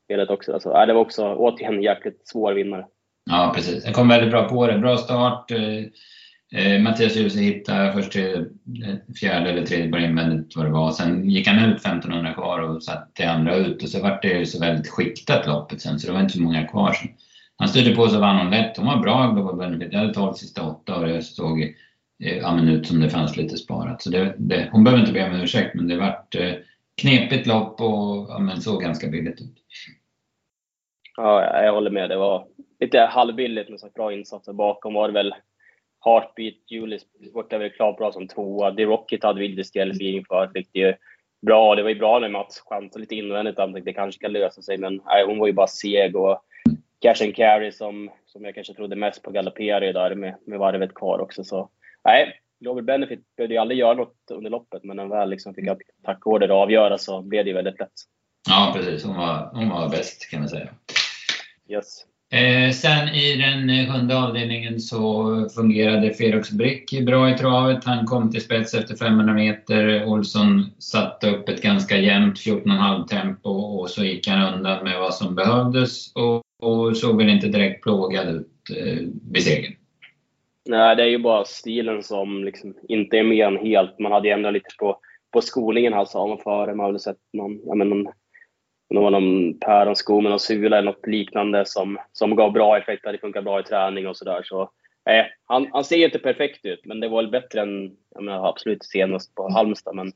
spelet 0.06 0.30
också. 0.30 0.54
Alltså, 0.54 0.74
nej, 0.74 0.88
det 0.88 0.94
var 0.94 1.02
också 1.02 1.36
återigen 1.36 1.76
en 1.76 1.84
jäkligt 1.84 2.28
svår 2.28 2.54
vinnare. 2.54 2.86
Ja, 3.32 3.52
precis. 3.56 3.84
Den 3.84 3.94
kom 3.94 4.08
väldigt 4.08 4.32
bra 4.32 4.50
på 4.50 4.68
det. 4.68 4.80
Bra 4.80 4.98
start. 4.98 5.52
Eh, 5.52 5.84
Eh, 6.56 6.82
Mattias 6.82 7.16
Djuse 7.16 7.40
hittade 7.40 7.94
först 7.94 8.12
till 8.12 8.36
eh, 8.86 9.14
fjärde 9.20 9.50
eller 9.50 9.66
tredje 9.66 9.92
på 9.92 9.98
invändigt 9.98 10.56
vad 10.56 10.66
det 10.66 10.72
var. 10.72 10.92
Sen 10.92 11.30
gick 11.30 11.48
han 11.48 11.72
ut 11.72 11.78
1500 11.86 12.34
kvar 12.34 12.60
och 12.60 12.84
satte 12.84 13.30
andra 13.30 13.56
ut 13.56 13.84
och 13.84 13.90
så 13.90 14.02
vart 14.02 14.22
det 14.22 14.28
ju 14.28 14.46
så 14.46 14.60
väldigt 14.60 14.88
skiktat 14.88 15.48
loppet 15.48 15.82
sen 15.82 16.00
så 16.00 16.08
det 16.08 16.14
var 16.14 16.22
inte 16.22 16.34
så 16.34 16.42
många 16.42 16.68
kvar. 16.68 16.94
Sen. 16.94 17.08
Han 17.58 17.68
styrde 17.68 17.96
på 17.96 18.08
så 18.08 18.20
vann 18.20 18.38
hon 18.38 18.52
lätt. 18.52 18.78
Hon 18.78 18.86
var 18.86 18.98
bra 18.98 19.32
Global 19.32 19.58
Benefit. 19.58 19.94
Jag 19.94 20.00
hade 20.00 20.14
12 20.14 20.34
sista 20.34 20.64
åtta 20.64 20.96
och 20.96 21.08
det 21.08 21.22
såg 21.22 21.62
eh, 22.24 22.38
ja, 22.38 22.56
men 22.56 22.70
ut 22.70 22.88
som 22.88 23.00
det 23.00 23.10
fanns 23.10 23.38
lite 23.38 23.58
sparat. 23.58 24.02
Så 24.02 24.10
det, 24.10 24.36
det, 24.38 24.70
hon 24.72 24.84
behöver 24.84 25.02
inte 25.02 25.14
be 25.14 25.30
om 25.30 25.42
ursäkt 25.42 25.76
men 25.76 25.88
det 25.88 25.98
vart 25.98 26.36
eh, 26.36 26.54
knepigt 27.02 27.48
lopp 27.48 27.82
och 27.82 28.26
ja, 28.30 28.40
men 28.40 28.62
såg 28.62 28.82
ganska 28.82 29.08
billigt 29.08 29.42
ut. 29.42 29.58
Ja, 31.18 31.64
jag 31.64 31.74
håller 31.74 31.92
med. 31.92 32.10
Det 32.10 32.18
var 32.18 32.48
lite 32.80 33.00
halvbilligt 33.00 33.70
med 33.70 33.80
så 33.80 33.90
bra 33.96 34.14
insatser. 34.14 34.54
Bakom 34.54 34.94
var 34.94 35.08
det 35.08 35.14
väl 35.14 35.34
Heartbeat, 36.06 36.56
Julius 36.68 37.06
borta 37.34 37.58
väl 37.58 37.70
klart 37.70 37.98
bra 37.98 38.12
som 38.12 38.28
tvåa. 38.28 38.76
The 38.76 38.86
Rocket 38.86 39.24
hade 39.24 39.40
vi 39.40 39.48
lite 39.48 40.24
för. 40.28 40.52
Fick 40.54 40.70
det 40.74 40.80
ju 40.80 40.94
bra. 41.42 41.76
Det 41.76 41.84
var 41.84 41.90
ju 41.90 42.00
bra 42.00 42.20
när 42.20 42.30
Mats 42.30 42.60
chansade 42.60 43.00
lite 43.00 43.16
invändigt. 43.16 43.58
Han 43.58 43.74
tänkte 43.74 43.90
det 43.92 43.94
kanske 43.94 44.22
kan 44.22 44.32
lösa 44.32 44.62
sig, 44.62 44.78
men 44.78 45.02
nej, 45.06 45.26
hon 45.26 45.40
var 45.40 45.48
ju 45.48 45.54
bara 45.54 45.68
seg. 45.68 46.16
Och 46.16 46.42
Cash 47.00 47.24
and 47.24 47.36
Carry 47.36 47.72
som, 47.72 48.12
som 48.26 48.46
jag 48.46 48.56
kanske 48.56 48.74
trodde 48.74 48.96
mest 48.96 49.22
på 49.22 49.32
galopperade 49.32 49.92
där 49.92 50.16
med, 50.16 50.36
med 50.46 50.60
varvet 50.60 50.94
kvar 50.94 51.20
också. 51.20 51.44
Så 51.44 51.70
nej, 52.04 52.40
Global 52.60 52.84
Benefit 52.84 53.36
behövde 53.36 53.56
ju 53.56 53.62
aldrig 53.62 53.80
göra 53.80 53.94
något 53.94 54.32
under 54.32 54.50
loppet, 54.50 54.84
men 54.84 54.96
när 54.96 55.04
han 55.04 55.10
väl 55.10 55.30
liksom 55.30 55.54
fick 55.54 55.66
tackorder 56.04 56.52
och 56.52 56.58
avgöra 56.58 56.98
så 56.98 57.22
blev 57.22 57.46
det 57.46 57.50
ju 57.50 57.56
väldigt 57.56 57.80
lätt. 57.80 57.92
Ja, 58.50 58.72
precis. 58.76 59.04
Hon 59.04 59.18
var, 59.18 59.50
hon 59.54 59.70
var 59.70 59.90
bäst 59.90 60.30
kan 60.30 60.40
man 60.40 60.50
säga. 60.50 60.70
Yes. 61.70 62.06
Eh, 62.36 62.72
sen 62.72 63.10
i 63.10 63.38
den 63.38 63.70
eh, 63.70 63.94
sjunde 63.94 64.18
avdelningen 64.18 64.80
så 64.80 65.26
fungerade 65.56 66.14
Ferox 66.14 66.52
Brick 66.52 67.02
bra 67.02 67.30
i 67.30 67.38
travet. 67.38 67.84
Han 67.84 68.06
kom 68.06 68.32
till 68.32 68.42
spets 68.42 68.74
efter 68.74 68.96
500 68.96 69.34
meter. 69.34 70.06
Olsson 70.06 70.66
satte 70.80 71.30
upp 71.30 71.50
ett 71.50 71.62
ganska 71.62 71.98
jämnt 71.98 72.38
14,5 72.38 73.08
tempo 73.08 73.50
och 73.50 73.90
så 73.90 74.04
gick 74.04 74.28
han 74.28 74.54
undan 74.54 74.84
med 74.84 75.00
vad 75.00 75.14
som 75.14 75.36
behövdes 75.36 76.14
och, 76.14 76.42
och 76.62 76.98
såg 76.98 77.18
väl 77.18 77.30
inte 77.30 77.48
direkt 77.48 77.84
plågad 77.84 78.28
ut 78.36 78.78
eh, 78.78 79.08
vid 79.32 79.44
segern. 79.44 79.74
Nej, 80.66 80.96
det 80.96 81.04
är 81.04 81.08
ju 81.08 81.20
bara 81.20 81.46
stilen 81.46 82.04
som 82.04 82.44
liksom 82.44 82.74
inte 82.88 83.18
är 83.18 83.24
med 83.24 83.48
en 83.48 83.58
helt. 83.58 84.00
Man 84.00 84.12
hade 84.12 84.28
ju 84.28 84.34
ändrat 84.34 84.54
lite 84.54 84.76
på, 84.80 84.98
på 85.32 85.42
skolningen 85.42 85.94
här 85.94 86.06
sa 86.06 86.28
man 86.28 86.38
före. 86.38 86.76
Man 86.76 86.86
hade 86.86 87.00
sett 87.00 87.18
någon, 87.34 87.60
ja, 87.66 87.76
men 87.76 87.90
någon 87.90 88.08
det 88.90 89.00
var 89.00 89.12
någon 89.12 89.60
päronsko 89.60 90.22
med 90.22 90.30
någon 90.30 90.40
sula 90.40 90.78
eller 90.78 90.92
något 90.92 91.08
liknande 91.08 91.66
som, 91.66 91.98
som 92.14 92.36
gav 92.36 92.52
bra 92.52 92.78
effekt. 92.78 93.04
Det 93.04 93.18
funkar 93.18 93.42
bra 93.42 93.60
i 93.60 93.64
träning 93.64 94.08
och 94.08 94.18
sådär. 94.18 94.42
Så, 94.44 94.62
eh, 95.10 95.26
han, 95.46 95.68
han 95.72 95.84
ser 95.84 96.06
inte 96.06 96.20
perfekt 96.20 96.66
ut, 96.66 96.86
men 96.86 97.00
det 97.00 97.08
var 97.08 97.22
väl 97.22 97.32
bättre 97.32 97.62
än 97.62 97.96
jag 98.14 98.24
menar, 98.24 98.50
absolut 98.50 98.86
senast 98.86 99.36
på 99.36 99.52
Halmstad. 99.52 99.96
Men 99.96 100.12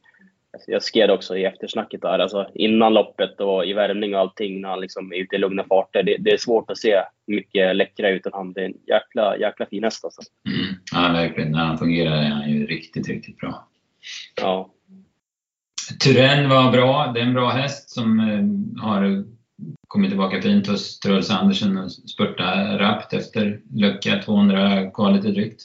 jag 0.68 0.84
skrev 0.84 1.10
också 1.10 1.38
i 1.38 1.46
eftersnacket 1.46 2.02
där, 2.02 2.20
alltså 2.20 2.50
innan 2.54 2.94
loppet 2.94 3.40
och 3.40 3.66
i 3.66 3.74
värmning 3.74 4.16
och 4.16 4.20
allting 4.20 4.62
när 4.62 4.70
han 4.70 4.82
liksom 4.82 5.14
är 5.14 5.18
ute 5.18 5.36
i 5.36 5.40
lugna 5.40 5.64
farter. 5.64 6.04
Det, 6.04 6.18
det 6.20 6.32
är 6.32 6.38
svårt 6.38 6.72
att 6.72 6.78
se 6.78 7.02
mycket 7.28 7.76
läckra 7.76 8.10
ut 8.10 8.26
än 8.26 8.32
han. 8.34 8.54
Det 8.54 8.62
är 8.62 8.66
en 8.66 8.78
jäkla, 8.88 9.38
jäkla 9.38 9.66
fin 9.66 9.84
häst 9.84 10.06
alltså. 10.06 10.22
Mm. 10.48 10.76
Ja, 10.92 11.14
verkligen. 11.14 11.52
När 11.52 11.66
han 11.66 11.78
fungerar 11.78 12.18
är 12.18 12.30
han 12.30 12.52
ju 12.52 12.68
riktigt, 12.68 13.08
riktigt 13.08 13.38
bra. 13.38 13.68
Ja. 14.42 14.70
Turen 16.04 16.50
var 16.50 16.72
bra. 16.72 17.12
Det 17.14 17.20
är 17.20 17.24
en 17.24 17.34
bra 17.34 17.50
häst 17.50 17.90
som 17.90 18.20
eh, 18.20 18.84
har 18.84 19.24
kommit 19.88 20.10
tillbaka 20.10 20.42
fint 20.42 20.68
hos 20.68 21.00
Truls 21.00 21.32
Andersen 21.32 21.78
och 21.78 21.92
spurta 21.92 22.78
rappt 22.78 23.14
efter 23.14 23.62
lucka 23.74 24.22
200 24.26 24.92
kvar 24.92 25.12
lite 25.12 25.28
drygt. 25.28 25.62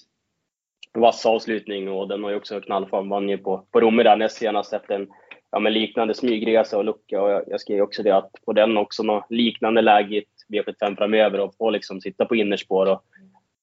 Vass 0.98 1.26
avslutning 1.26 1.88
och 1.88 2.08
den 2.08 2.22
har 2.22 2.30
ju 2.30 2.36
också 2.36 2.60
knallform. 2.60 3.08
Vann 3.08 3.28
ju 3.28 3.38
på, 3.38 3.66
på 3.70 3.80
Romme 3.80 4.02
där 4.02 4.16
näst 4.16 4.36
senast 4.36 4.72
efter 4.72 4.94
en 4.94 5.08
ja, 5.50 5.58
men 5.58 5.72
liknande 5.72 6.14
smygresa 6.14 6.78
och 6.78 6.84
lucka. 6.84 7.22
Och 7.22 7.30
jag, 7.30 7.42
jag 7.46 7.60
skrev 7.60 7.80
också 7.80 8.02
det 8.02 8.16
att 8.16 8.30
på 8.46 8.52
den 8.52 8.76
också 8.76 9.02
något 9.02 9.26
liknande 9.30 9.80
läge 9.80 10.16
i 10.16 10.24
V75 10.52 10.96
framöver 10.96 11.40
och 11.40 11.54
få 11.58 11.70
liksom 11.70 12.00
sitta 12.00 12.24
på 12.24 12.36
innerspår 12.36 12.86
och 12.86 13.04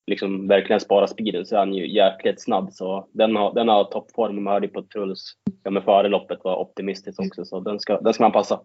liksom 0.07 0.47
verkligen 0.47 0.79
spara 0.79 1.07
speeden 1.07 1.45
så 1.45 1.55
är 1.55 1.59
han 1.59 1.73
ju 1.73 1.93
jäkligt 1.93 2.41
snabb. 2.41 2.73
Så 2.73 3.07
den 3.11 3.35
har, 3.35 3.53
den 3.53 3.67
har 3.67 3.83
toppform. 3.83 4.43
Man 4.43 4.53
hörde 4.53 4.67
på 4.67 4.83
Truls 4.83 5.33
ja, 5.63 5.71
men 5.71 5.83
före 5.83 6.07
loppet 6.07 6.39
var 6.43 6.55
optimistisk 6.55 7.19
också, 7.19 7.45
så 7.45 7.59
den 7.59 7.79
ska, 7.79 8.01
den 8.01 8.13
ska 8.13 8.23
man 8.23 8.31
passa. 8.31 8.59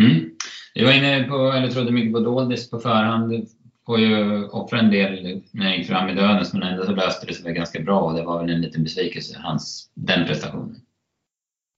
Mm. 0.00 0.30
Jag 0.74 0.86
var 0.86 0.92
inne 0.92 1.24
på, 1.24 1.34
eller 1.34 1.68
trodde 1.68 1.92
mycket 1.92 2.12
på 2.12 2.20
Doldis 2.20 2.70
på 2.70 2.78
förhand. 2.78 3.46
Får 3.86 3.98
ju 3.98 4.44
offra 4.48 4.78
en 4.78 4.90
del 4.90 5.42
när 5.52 5.66
jag 5.66 5.78
gick 5.78 5.86
fram 5.86 6.08
i 6.08 6.14
Dönes, 6.14 6.52
men 6.52 6.62
ändå 6.62 6.84
så 6.84 6.92
löste 6.92 7.26
det 7.26 7.34
sig 7.34 7.54
ganska 7.54 7.80
bra 7.80 8.00
och 8.00 8.14
det 8.14 8.22
var 8.22 8.40
väl 8.40 8.50
en 8.50 8.60
liten 8.60 8.82
besvikelse, 8.82 9.38
hans, 9.42 9.92
den 9.94 10.26
prestationen. 10.26 10.76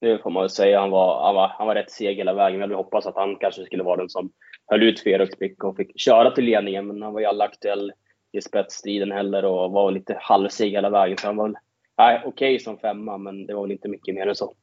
Det 0.00 0.22
får 0.22 0.30
man 0.30 0.42
väl 0.42 0.50
säga. 0.50 0.80
Han 0.80 0.90
var, 0.90 1.24
han 1.26 1.34
var, 1.34 1.48
han 1.48 1.66
var 1.66 1.74
rätt 1.74 1.90
seg 1.90 2.16
hela 2.16 2.34
vägen. 2.34 2.60
Jag 2.60 2.66
hade 2.66 2.74
hoppats 2.74 3.06
att 3.06 3.16
han 3.16 3.36
kanske 3.36 3.64
skulle 3.64 3.82
vara 3.82 3.96
den 3.96 4.08
som 4.08 4.30
höll 4.66 4.82
ut 4.82 5.00
Ferox 5.00 5.34
och 5.62 5.76
fick 5.76 6.00
köra 6.00 6.30
till 6.30 6.44
ledningen, 6.44 6.86
men 6.86 7.02
han 7.02 7.12
var 7.12 7.20
ju 7.20 7.26
aldrig 7.26 7.50
aktuell 7.50 7.92
i 8.32 8.40
spetsstriden 8.40 9.12
heller 9.12 9.44
och 9.44 9.72
var 9.72 9.90
lite 9.90 10.16
halvseg 10.20 10.72
hela 10.72 10.90
vägen. 10.90 11.18
Så 11.18 11.26
han 11.26 11.36
var 11.36 11.54
okej 11.96 12.20
okay 12.24 12.58
som 12.58 12.78
femma, 12.78 13.18
men 13.18 13.46
det 13.46 13.54
var 13.54 13.62
väl 13.62 13.72
inte 13.72 13.88
mycket 13.88 14.14
mer 14.14 14.26
än 14.26 14.34
så. 14.34 14.54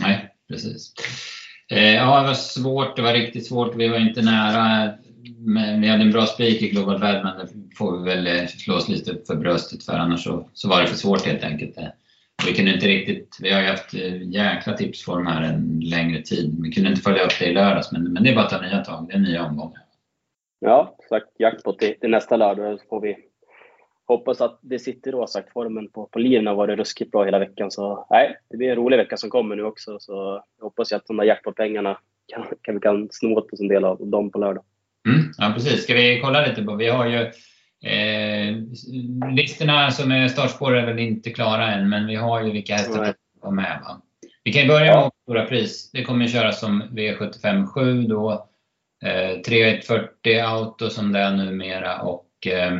Nej, 0.00 0.34
precis. 0.48 0.94
Eh, 1.70 1.94
ja, 1.94 2.20
det 2.20 2.26
var 2.26 2.34
svårt. 2.34 2.96
Det 2.96 3.02
var 3.02 3.12
riktigt 3.12 3.46
svårt. 3.46 3.76
Vi 3.76 3.88
var 3.88 3.98
inte 3.98 4.22
nära. 4.22 4.92
Men 5.38 5.80
vi 5.80 5.88
hade 5.88 6.02
en 6.02 6.12
bra 6.12 6.26
spik 6.26 6.62
i 6.62 6.68
Global 6.68 7.00
Bad, 7.00 7.24
men 7.24 7.38
det 7.38 7.76
får 7.76 7.98
vi 7.98 8.04
väl 8.04 8.26
eh, 8.26 8.46
slå 8.46 8.74
oss 8.74 8.88
lite 8.88 9.18
för 9.26 9.36
bröstet 9.36 9.84
för. 9.84 9.92
Annars 9.92 10.24
så, 10.24 10.48
så 10.52 10.68
var 10.68 10.80
det 10.80 10.86
för 10.86 10.96
svårt 10.96 11.26
helt 11.26 11.44
enkelt. 11.44 11.78
Eh, 11.78 11.88
vi 12.46 12.54
kunde 12.54 12.74
inte 12.74 12.86
riktigt, 12.86 13.38
vi 13.40 13.52
har 13.52 13.60
ju 13.60 13.66
haft 13.66 13.94
eh, 13.94 14.22
jäkla 14.22 14.72
tipsform 14.72 15.26
här 15.26 15.42
en 15.42 15.80
längre 15.80 16.22
tid. 16.22 16.56
Vi 16.62 16.72
kunde 16.72 16.90
inte 16.90 17.02
följa 17.02 17.24
upp 17.24 17.38
det 17.38 17.46
i 17.46 17.54
lördags, 17.54 17.92
men, 17.92 18.12
men 18.12 18.22
det 18.22 18.30
är 18.30 18.34
bara 18.34 18.44
att 18.44 18.50
ta 18.50 18.60
nya 18.60 18.84
tag. 18.84 19.06
Det 19.08 19.14
är 19.14 19.18
nya 19.18 19.46
omgångar. 19.46 19.81
Ja, 20.64 20.96
sagt 21.08 21.26
jackpot 21.38 21.78
till, 21.78 21.94
till 22.00 22.10
nästa 22.10 22.36
lördag. 22.36 22.80
Så 22.80 22.86
får 22.88 23.00
vi 23.00 23.16
hoppas 24.06 24.40
att 24.40 24.58
det 24.62 24.78
sitter 24.78 25.12
då. 25.12 25.26
Sagt 25.26 25.52
formen 25.52 25.88
på, 25.88 26.06
på 26.06 26.18
liren 26.18 26.46
har 26.46 26.54
varit 26.54 26.78
ruskigt 26.78 27.10
bra 27.10 27.24
hela 27.24 27.38
veckan. 27.38 27.70
Så 27.70 28.06
nej, 28.10 28.36
det 28.50 28.56
blir 28.56 28.68
en 28.70 28.76
rolig 28.76 28.96
vecka 28.96 29.16
som 29.16 29.30
kommer 29.30 29.56
nu 29.56 29.62
också. 29.64 29.98
Så 30.00 30.42
jag 30.58 30.64
hoppas 30.64 30.92
att 30.92 31.06
de 31.06 31.16
där 31.16 31.24
jackpot-pengarna 31.24 31.98
kan, 32.26 32.46
kan, 32.62 32.74
vi 32.74 32.80
kan 32.80 33.08
sno 33.10 33.36
åt 33.36 33.52
oss 33.52 33.60
en 33.60 33.68
del 33.68 33.84
av 33.84 34.06
dem 34.06 34.30
på 34.30 34.38
lördag. 34.38 34.64
Mm, 35.08 35.32
ja, 35.38 35.52
precis. 35.54 35.82
Ska 35.82 35.94
vi 35.94 36.20
kolla 36.20 36.46
lite 36.46 36.62
på, 36.62 36.74
vi 36.74 36.88
har 36.88 37.06
ju 37.06 37.20
eh, 37.90 38.56
listorna 39.34 39.90
som 39.90 40.12
är 40.12 40.28
startspår 40.28 40.76
är 40.76 40.86
väl 40.86 40.98
inte 40.98 41.30
klara 41.30 41.72
än, 41.72 41.88
men 41.88 42.06
vi 42.06 42.14
har 42.14 42.42
ju 42.42 42.52
vilka 42.52 42.74
hästar 42.74 43.04
som 43.04 43.14
var 43.40 43.50
med. 43.50 43.80
Va? 43.84 44.02
Vi 44.44 44.52
kan 44.52 44.68
börja 44.68 44.80
med 44.80 44.94
ja. 44.94 45.10
Stora 45.22 45.44
pris. 45.44 45.90
Det 45.92 46.04
kommer 46.04 46.26
köras 46.26 46.60
som 46.60 46.82
V75 46.82 47.66
7 47.66 48.02
då. 48.02 48.48
Eh, 49.02 49.40
3140 49.40 50.40
auto 50.40 50.90
som 50.90 51.12
det 51.12 51.18
är 51.18 51.36
numera 51.36 52.02
och 52.02 52.46
eh, 52.46 52.72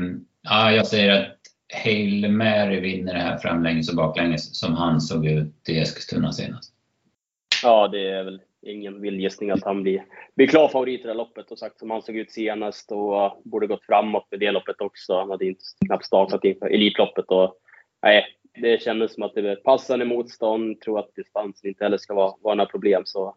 ja, 0.42 0.72
jag 0.72 0.86
säger 0.86 1.22
att 1.22 1.38
Hail 1.84 2.30
Mary 2.32 2.80
vinner 2.80 3.14
det 3.14 3.20
här 3.20 3.38
framlänges 3.38 3.90
och 3.90 3.96
baklänges 3.96 4.58
som 4.58 4.74
han 4.74 5.00
såg 5.00 5.26
ut 5.26 5.68
i 5.68 5.78
Eskilstuna 5.78 6.32
senast. 6.32 6.72
Ja, 7.62 7.88
det 7.88 8.10
är 8.10 8.24
väl 8.24 8.40
ingen 8.62 9.00
vild 9.00 9.20
gissning 9.20 9.50
att 9.50 9.64
han 9.64 9.82
blir, 9.82 10.04
blir 10.34 10.46
klar 10.46 10.68
favorit 10.68 11.00
i 11.00 11.02
det 11.02 11.08
här 11.08 11.14
loppet. 11.14 11.50
Och 11.50 11.58
sagt 11.58 11.78
som 11.78 11.90
han 11.90 12.02
såg 12.02 12.16
ut 12.16 12.32
senast 12.32 12.92
och 12.92 13.42
borde 13.44 13.66
gått 13.66 13.84
framåt 13.84 14.28
i 14.30 14.36
det 14.36 14.50
loppet 14.50 14.80
också. 14.80 15.18
Han 15.18 15.30
hade 15.30 15.46
inte 15.46 15.64
knappt 15.86 16.04
startat 16.04 16.44
inför 16.44 16.66
Elitloppet. 16.66 17.24
Och, 17.28 17.54
nej, 18.02 18.24
det 18.54 18.82
kändes 18.82 19.14
som 19.14 19.22
att 19.22 19.34
det 19.34 19.42
var 19.42 19.56
passande 19.56 20.04
motstånd. 20.04 20.80
Tror 20.80 20.98
att 20.98 21.14
distansen 21.14 21.68
inte 21.68 21.84
heller 21.84 21.98
ska 21.98 22.14
vara, 22.14 22.34
vara 22.40 22.54
några 22.54 22.70
problem. 22.70 23.02
Så 23.04 23.36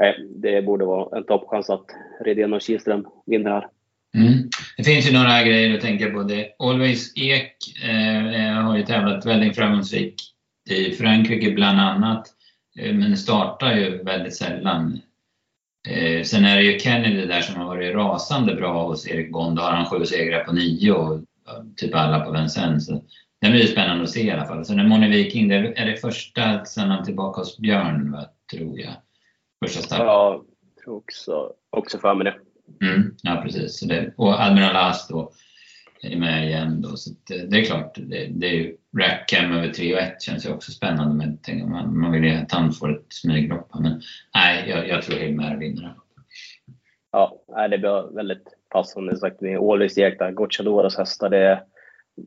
nej, 0.00 0.26
det 0.36 0.62
borde 0.62 0.84
vara 0.84 1.18
en 1.18 1.24
toppchans 1.24 1.70
att 1.70 1.86
Redén 2.24 2.52
och 2.52 2.60
Kihlström 2.60 3.06
vinner 3.26 3.50
här. 3.50 3.66
Mm. 4.14 4.48
Det 4.76 4.84
finns 4.84 5.08
ju 5.08 5.12
några 5.12 5.42
grejer 5.42 5.74
att 5.74 5.80
tänka 5.80 6.10
på. 6.10 6.22
Det. 6.22 6.48
Always 6.58 7.12
Ek 7.16 7.56
eh, 7.84 8.52
har 8.62 8.76
ju 8.76 8.82
tävlat 8.82 9.26
väldigt 9.26 9.56
framgångsrikt 9.56 10.20
i 10.70 10.90
Frankrike 10.90 11.50
bland 11.50 11.80
annat, 11.80 12.26
eh, 12.78 12.94
men 12.94 13.16
startar 13.16 13.76
ju 13.76 14.02
väldigt 14.02 14.36
sällan. 14.36 15.00
Eh, 15.88 16.22
sen 16.22 16.44
är 16.44 16.56
det 16.56 16.62
ju 16.62 16.78
Kennedy 16.78 17.26
där 17.26 17.40
som 17.40 17.60
har 17.60 17.66
varit 17.66 17.94
rasande 17.94 18.54
bra 18.54 18.86
hos 18.86 19.08
Erik 19.08 19.32
Bond. 19.32 19.56
Då 19.56 19.62
har 19.62 19.72
han 19.72 19.86
sju 19.86 20.04
segrar 20.04 20.44
på 20.44 20.52
nio 20.52 20.92
och 20.92 21.20
typ 21.76 21.94
alla 21.94 22.20
på 22.20 22.32
Vincennes. 22.32 22.88
Det 23.40 23.50
blir 23.50 23.66
spännande 23.66 24.04
att 24.04 24.10
se 24.10 24.26
i 24.26 24.30
alla 24.30 24.46
fall. 24.46 24.64
Sen 24.64 24.78
är 24.78 24.84
Moni 24.84 25.08
Viking, 25.08 25.48
det 25.48 25.54
är 25.54 25.86
det 25.86 25.96
första 25.96 26.64
sen 26.64 26.90
han 26.90 27.04
tillbaka 27.04 27.40
hos 27.40 27.58
Björn, 27.58 28.12
va, 28.12 28.26
tror 28.52 28.80
jag. 28.80 28.92
Första. 29.64 29.96
Ja, 29.98 30.44
jag 30.74 30.84
tror 30.84 30.96
också, 30.96 31.52
också 31.70 31.98
för 31.98 32.14
mig 32.14 32.24
det. 32.24 32.36
Mm, 32.86 33.16
ja, 33.22 33.40
precis. 33.44 33.78
Så 33.78 33.86
det, 33.86 34.14
och 34.16 34.40
Admiral 34.40 34.76
As 34.76 35.08
då 35.08 35.32
är 36.02 36.16
med 36.16 36.46
igen. 36.46 36.82
Då, 36.82 36.88
så 36.88 37.10
det, 37.28 37.46
det, 37.46 37.60
är 37.60 37.64
klart, 37.64 37.94
det, 37.94 38.26
det 38.26 38.46
är 38.46 38.52
ju 38.52 38.76
Rackham 38.98 39.52
över 39.52 39.68
3 39.68 39.94
och 39.94 40.00
1 40.00 40.22
känns 40.22 40.46
ju 40.46 40.52
också 40.52 40.72
spännande. 40.72 41.14
Men 41.14 41.38
tänk, 41.42 41.68
man, 41.68 41.98
man 41.98 42.12
vill 42.12 42.24
ju 42.24 42.34
att 42.34 42.52
han 42.52 42.72
får 42.72 42.96
ett 42.96 43.06
smyglopp. 43.08 43.70
Men 43.74 44.00
nej, 44.34 44.68
jag, 44.68 44.88
jag 44.88 45.02
tror 45.02 45.18
Hilmer 45.18 45.56
vinner. 45.56 45.94
Ja, 47.12 47.42
det 47.70 47.78
blir 47.78 48.14
väldigt 48.14 48.44
passande 48.68 49.16
sagt 49.16 49.40
med 49.40 49.58
Ålviks 49.58 49.98
Ekta, 49.98 50.30
Gocciadoras 50.30 50.98
hästar. 50.98 51.30
Det 51.30 51.62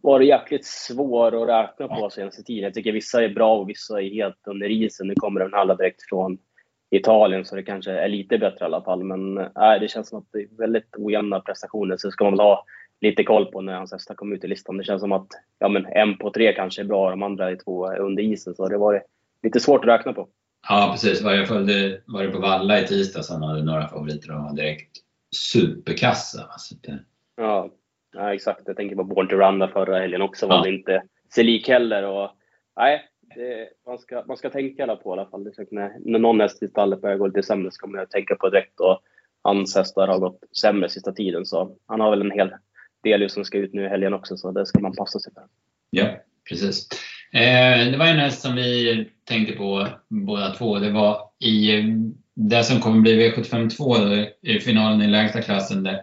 var 0.01 0.19
jäkligt 0.19 0.65
svår 0.65 1.43
att 1.43 1.49
räkna 1.49 1.87
på 1.87 2.09
senaste 2.09 2.43
tiden. 2.43 2.63
Jag 2.63 2.73
tycker 2.73 2.91
vissa 2.91 3.23
är 3.23 3.29
bra 3.29 3.57
och 3.57 3.69
vissa 3.69 4.01
är 4.01 4.09
helt 4.09 4.47
under 4.47 4.69
isen. 4.69 5.07
Nu 5.07 5.15
kommer 5.15 5.39
den 5.39 5.53
alla 5.53 5.75
direkt 5.75 6.09
från 6.09 6.37
Italien 6.95 7.45
så 7.45 7.55
det 7.55 7.63
kanske 7.63 7.91
är 7.91 8.07
lite 8.07 8.37
bättre 8.37 8.57
i 8.61 8.65
alla 8.65 8.81
fall. 8.81 9.03
Men 9.03 9.37
äh, 9.37 9.79
det 9.81 9.91
känns 9.91 10.09
som 10.09 10.19
att 10.19 10.27
det 10.31 10.39
är 10.39 10.47
väldigt 10.57 10.95
ojämna 10.97 11.39
prestationer. 11.39 11.97
Så 11.97 12.11
ska 12.11 12.23
man 12.23 12.33
väl 12.33 12.39
ha 12.39 12.65
lite 13.01 13.23
koll 13.23 13.45
på 13.45 13.61
när 13.61 13.73
hans 13.73 13.91
hästar 13.91 14.15
kommer 14.15 14.35
ut 14.35 14.43
i 14.43 14.47
listan. 14.47 14.77
Det 14.77 14.83
känns 14.83 15.01
som 15.01 15.11
att 15.11 15.27
ja, 15.59 15.67
men 15.67 15.85
en 15.85 16.17
på 16.17 16.31
tre 16.31 16.53
kanske 16.53 16.81
är 16.81 16.85
bra, 16.85 17.09
de 17.09 17.23
andra 17.23 17.51
är 17.51 17.55
två 17.55 17.87
under 17.87 18.23
isen. 18.23 18.55
Så 18.55 18.69
det 18.69 18.77
var 18.77 19.03
lite 19.43 19.59
svårt 19.59 19.85
att 19.85 19.99
räkna 19.99 20.13
på. 20.13 20.27
Ja, 20.69 20.89
precis. 20.91 21.21
Jag 21.21 21.47
följde, 21.47 22.01
var 22.05 22.23
det 22.23 22.29
på 22.29 22.39
Valla 22.39 22.79
i 22.79 22.87
tisdags 22.87 23.29
han 23.29 23.43
hade 23.43 23.63
några 23.63 23.87
favoriter 23.87 24.35
och 24.35 24.43
var 24.43 24.55
direkt 24.55 24.97
superkassa. 25.35 26.43
Alltså 26.49 26.75
det... 26.81 26.99
ja, 27.35 27.69
ja, 28.13 28.33
exakt. 28.33 28.61
Jag 28.65 28.75
tänker 28.75 28.95
på 28.95 29.03
Born 29.03 29.27
to 29.27 29.35
Run 29.35 29.67
förra 29.73 29.99
helgen 29.99 30.21
också. 30.21 30.47
Var 30.47 30.55
ja. 30.55 30.63
det 30.63 30.69
inte 30.69 31.03
sig 31.33 31.43
lik 31.43 31.67
heller. 31.67 32.03
Och, 32.03 32.31
nej, 32.77 33.01
det, 33.35 33.69
man, 33.87 33.97
ska, 33.97 34.23
man 34.27 34.37
ska 34.37 34.49
tänka 34.49 34.95
på 34.95 35.09
i 35.09 35.13
alla 35.13 35.29
fall. 35.29 35.51
När, 35.71 35.91
när 35.99 36.19
någon 36.19 36.41
häst 36.41 36.63
i 36.63 36.67
stallet 36.67 37.01
börjar 37.01 37.17
gå 37.17 37.27
lite 37.27 37.43
sämre 37.43 37.71
så 37.71 37.81
kommer 37.81 37.97
jag 37.97 38.09
tänka 38.09 38.35
på 38.35 38.49
direkt. 38.49 38.79
Och 38.79 38.99
hans 39.43 39.75
hästar 39.75 40.07
har 40.07 40.19
gått 40.19 40.39
sämre 40.61 40.89
sista 40.89 41.11
tiden. 41.11 41.45
Så 41.45 41.77
han 41.87 41.99
har 41.99 42.09
väl 42.09 42.21
en 42.21 42.31
hel 42.31 42.49
del 43.03 43.29
som 43.29 43.45
ska 43.45 43.57
ut 43.57 43.73
nu 43.73 43.85
i 43.85 43.89
helgen 43.89 44.13
också. 44.13 44.37
Så 44.37 44.51
det 44.51 44.65
ska 44.65 44.79
man 44.79 44.95
passa 44.95 45.19
sig 45.19 45.33
för. 45.33 45.43
Ja, 45.89 46.07
precis. 46.49 46.87
Eh, 47.33 47.91
det 47.91 47.97
var 47.97 48.05
en 48.05 48.19
häst 48.19 48.41
som 48.41 48.55
vi 48.55 49.09
tänkte 49.23 49.55
på 49.55 49.87
båda 50.09 50.49
två. 50.49 50.79
Det 50.79 50.91
var 50.91 51.17
i 51.39 51.79
eh, 51.79 51.85
det 52.35 52.63
som 52.63 52.79
kommer 52.79 53.01
bli 53.01 53.31
V752 53.31 54.25
i 54.41 54.59
finalen 54.59 55.01
i 55.01 55.07
lägsta 55.07 55.41
klassen, 55.41 55.83
där, 55.83 56.01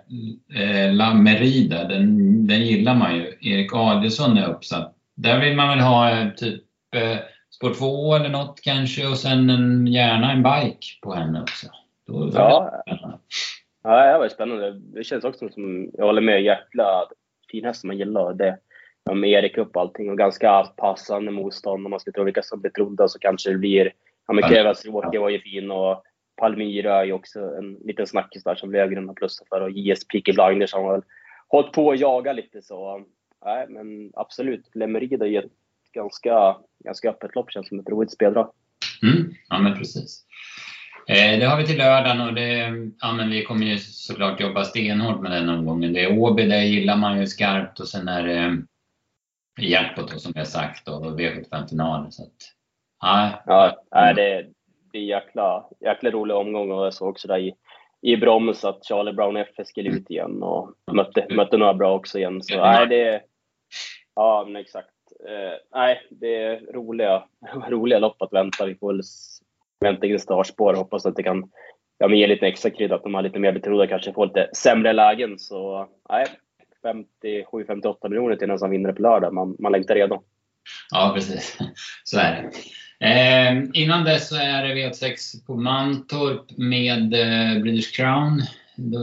eh, 0.55 0.95
La 0.95 1.15
Merida, 1.15 1.85
den, 1.89 2.47
den 2.47 2.67
gillar 2.67 2.95
man 2.95 3.17
ju. 3.17 3.35
Erik 3.41 3.75
Adielsson 3.75 4.37
är 4.37 4.49
uppsatt. 4.49 4.97
Där 5.17 5.41
vill 5.41 5.57
man 5.57 5.69
väl 5.69 5.81
ha 5.81 6.11
eh, 6.11 6.31
typ 6.31 6.63
eh, 6.97 7.19
spår 7.51 7.75
2 7.75 8.15
eller 8.15 8.29
något 8.29 8.61
kanske 8.61 9.07
och 9.09 9.19
sen 9.19 9.51
en, 9.51 9.87
gärna 9.87 10.33
en 10.33 10.43
bike 10.43 10.87
på 11.03 11.15
henne 11.15 11.43
också. 11.43 11.67
Då, 12.07 12.31
ja. 12.35 12.83
ja, 13.83 14.13
det 14.13 14.19
var 14.19 14.29
spännande. 14.29 14.73
Det 14.73 15.05
känns 15.05 15.25
också 15.25 15.49
som, 15.49 15.91
jag 15.93 16.07
håller 16.07 16.23
med, 16.23 16.43
jäkla 16.43 17.07
fin 17.51 17.65
häst 17.65 17.81
som 17.81 17.89
man 17.89 17.99
gillar. 17.99 18.35
Det, 18.35 18.59
ja, 19.05 19.15
med 19.15 19.31
Erik 19.31 19.59
upp 19.59 19.77
allting 19.77 20.11
och 20.11 20.19
ganska 20.19 20.63
passande 20.77 21.31
motstånd. 21.31 21.87
Om 21.87 21.91
man 21.91 22.01
ska 22.01 22.13
tro 22.13 22.25
vilka 22.25 22.43
som 22.43 22.61
blir 22.61 22.71
trodda 22.71 23.09
så 23.09 23.19
kanske 23.19 23.51
det 23.51 23.59
blir, 23.59 23.93
ja 24.27 24.35
men 24.35 24.51
Kevas 24.51 24.87
Walker 24.87 25.19
var 25.19 25.29
ju 25.29 25.41
fin 25.41 25.71
och 25.71 26.03
Palmyra 26.37 27.01
är 27.01 27.05
ju 27.05 27.13
också 27.13 27.41
en 27.41 27.75
liten 27.75 28.07
snackis 28.07 28.45
där 28.45 28.55
som 28.55 28.73
Löfgren 28.73 29.09
har 29.09 29.15
plussat 29.15 29.49
för 29.49 29.61
och 29.61 29.71
JS 29.71 30.07
Peaky 30.07 30.33
Blinders 30.33 30.75
har 30.75 30.93
väl 30.93 31.03
hållit 31.49 31.73
på 31.73 31.91
att 31.91 32.01
jaga 32.01 32.33
lite 32.33 32.63
så. 32.63 33.05
Nej, 33.45 33.67
men 33.69 34.11
absolut. 34.15 34.71
Lemerida 34.75 35.27
är 35.27 35.39
ett 35.39 35.53
ganska, 35.93 36.57
ganska 36.85 37.11
öppet 37.11 37.35
lopp. 37.35 37.53
Känns 37.53 37.69
som 37.69 37.81
ett 37.81 37.89
roligt 37.89 38.13
speldrag. 38.13 38.53
Mm, 39.03 39.35
ja, 39.49 39.59
men 39.59 39.79
precis. 39.79 40.25
Eh, 41.09 41.39
det 41.39 41.47
har 41.47 41.57
vi 41.57 41.67
till 41.67 41.79
lördagen 41.79 42.21
och 42.21 42.35
det, 42.35 42.73
ja, 43.01 43.13
men 43.13 43.31
vi 43.31 43.45
kommer 43.45 43.67
ju 43.67 43.79
såklart 43.79 44.41
jobba 44.41 44.65
stenhårt 44.65 45.21
med 45.21 45.33
den 45.33 45.49
omgången. 45.49 45.93
Det 45.93 46.05
är 46.05 46.19
Åby, 46.19 46.47
det 46.47 46.65
gillar 46.65 46.97
man 46.97 47.21
ju 47.21 47.27
skarpt 47.27 47.81
och 47.81 47.89
sen 47.89 48.09
är 48.09 48.27
det 48.27 48.39
eh, 48.39 49.71
jackpot 49.71 50.21
som 50.21 50.33
jag 50.35 50.47
sagt 50.47 50.89
och 50.89 51.21
V75-final. 51.21 52.11
Så 52.11 52.23
att, 52.23 52.37
ja, 53.01 53.43
ja, 53.47 53.83
nej, 53.91 54.15
det, 54.15 54.47
det 54.93 54.99
är 54.99 55.03
jäkla, 55.03 55.67
jäkla 55.81 56.11
rolig 56.11 56.37
omgång 56.37 56.71
och 56.71 56.85
jag 56.87 56.95
såg 56.95 57.09
också 57.09 57.29
där 57.29 57.39
i, 57.39 57.55
i 58.03 58.17
broms 58.17 58.65
att 58.65 58.87
Charlie 58.87 59.13
Brown 59.13 59.37
FS 59.37 59.69
skulle 59.69 59.91
ut 59.91 60.11
igen 60.11 60.43
och 60.43 60.75
mötte, 60.93 61.27
mötte 61.31 61.57
några 61.57 61.75
bra 61.75 61.95
också 61.95 62.19
igen. 62.19 62.43
Så 62.43 62.57
nej, 62.57 62.87
det 62.87 63.23
Ja, 64.15 64.45
men 64.47 64.57
exakt. 64.57 64.89
Eh, 65.29 65.59
nej, 65.75 66.01
det 66.11 66.37
är 66.37 66.73
roliga, 66.73 67.23
roliga 67.69 67.99
lopp 67.99 68.23
att 68.23 68.33
vänta. 68.33 68.67
Vi 68.67 68.75
får 68.75 68.93
väl 68.93 69.03
vänta 69.81 70.07
in 70.07 70.21
startspår 70.21 70.73
och 70.73 70.79
hoppas 70.79 71.07
att 71.07 71.17
det 71.17 71.23
kan 71.23 71.51
ja, 71.99 72.09
men 72.09 72.19
ge 72.19 72.27
lite 72.27 72.47
extra 72.47 72.71
krydda, 72.71 72.95
att 72.95 73.03
de 73.03 73.15
här 73.15 73.23
lite 73.23 73.39
mer 73.39 73.53
betrodda 73.53 73.87
kanske 73.87 74.13
får 74.13 74.27
lite 74.27 74.51
sämre 74.57 74.93
lägen. 74.93 75.39
Så 75.39 75.89
nej, 76.09 76.27
57-58 77.23 78.09
miljoner 78.09 78.37
till 78.37 78.49
den 78.49 78.59
som 78.59 78.71
vinner 78.71 78.93
på 78.93 79.03
lördag. 79.03 79.35
Man, 79.35 79.57
man 79.59 79.73
längtar 79.73 79.95
redan. 79.95 80.19
Ja, 80.91 81.13
precis. 81.15 81.59
Så 82.05 82.19
är 82.19 82.33
det. 82.33 82.51
Eh, 83.03 83.65
innan 83.73 84.05
dess 84.05 84.29
så 84.29 84.37
är 84.37 84.63
det 84.65 84.75
V86 84.75 85.47
på 85.47 85.55
Mantorp 85.55 86.59
med 86.59 87.15
eh, 87.15 87.63
British 87.63 87.97
Crown. 87.97 88.43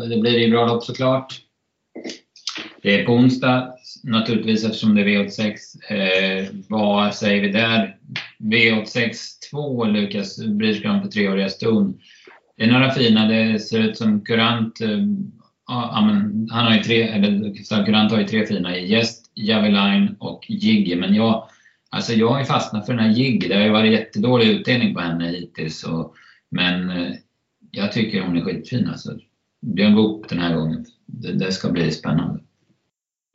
Det 0.09 0.21
blir 0.21 0.39
ju 0.39 0.51
bra 0.51 0.65
lopp 0.65 0.83
såklart. 0.83 1.41
Det 2.81 3.01
är 3.01 3.05
på 3.05 3.13
onsdag 3.13 3.73
naturligtvis 4.03 4.65
eftersom 4.65 4.95
det 4.95 5.01
är 5.01 5.05
V86. 5.05 5.55
Eh, 5.89 6.47
vad 6.69 7.15
säger 7.15 7.41
vi 7.41 7.51
där? 7.51 7.97
V86 8.39 9.13
2 9.51 9.85
Lukas 9.85 10.45
British 10.45 10.83
på 10.83 10.99
för 11.03 11.11
treåriga 11.11 11.49
ston. 11.49 11.99
Det 12.57 12.63
är 12.63 12.71
några 12.71 12.91
fina. 12.91 13.27
Det 13.27 13.59
ser 13.59 13.79
ut 13.79 13.97
som 13.97 14.21
Kurant. 14.21 14.81
Eh, 14.81 14.99
ja, 15.67 16.03
men, 16.05 16.47
han 16.51 16.65
har 16.65 16.73
ju 16.75 16.83
tre, 16.83 17.03
eller 17.03 17.85
Kurant 17.85 18.11
har 18.11 18.19
ju 18.19 18.27
tre 18.27 18.45
fina 18.45 18.77
i 18.77 18.91
Gäst, 18.91 19.31
Javeline 19.35 20.15
och 20.19 20.45
Jiggy. 20.49 20.95
Men 20.95 21.15
jag 21.15 21.49
Alltså 21.89 22.13
jag 22.13 22.29
har 22.29 22.39
ju 22.39 22.45
fastnat 22.45 22.85
för 22.85 22.93
den 22.93 23.03
här 23.03 23.11
Jiggy. 23.11 23.47
Det 23.47 23.55
har 23.55 23.63
ju 23.63 23.69
varit 23.69 23.91
jättedålig 23.91 24.47
utdelning 24.47 24.93
på 24.93 24.99
henne 24.99 25.27
hittills. 25.27 25.83
Och, 25.83 26.15
men 26.49 26.89
eh, 26.89 27.13
jag 27.71 27.91
tycker 27.91 28.21
hon 28.21 28.37
är 28.37 28.41
skitfin 28.41 28.87
alltså. 28.87 29.17
Björn 29.61 29.95
Goop 29.95 30.29
den 30.29 30.39
här 30.39 30.55
gången. 30.55 30.85
Det, 31.05 31.31
det, 31.31 31.51
ska 31.51 31.71
bli 31.71 31.91
spännande. 31.91 32.39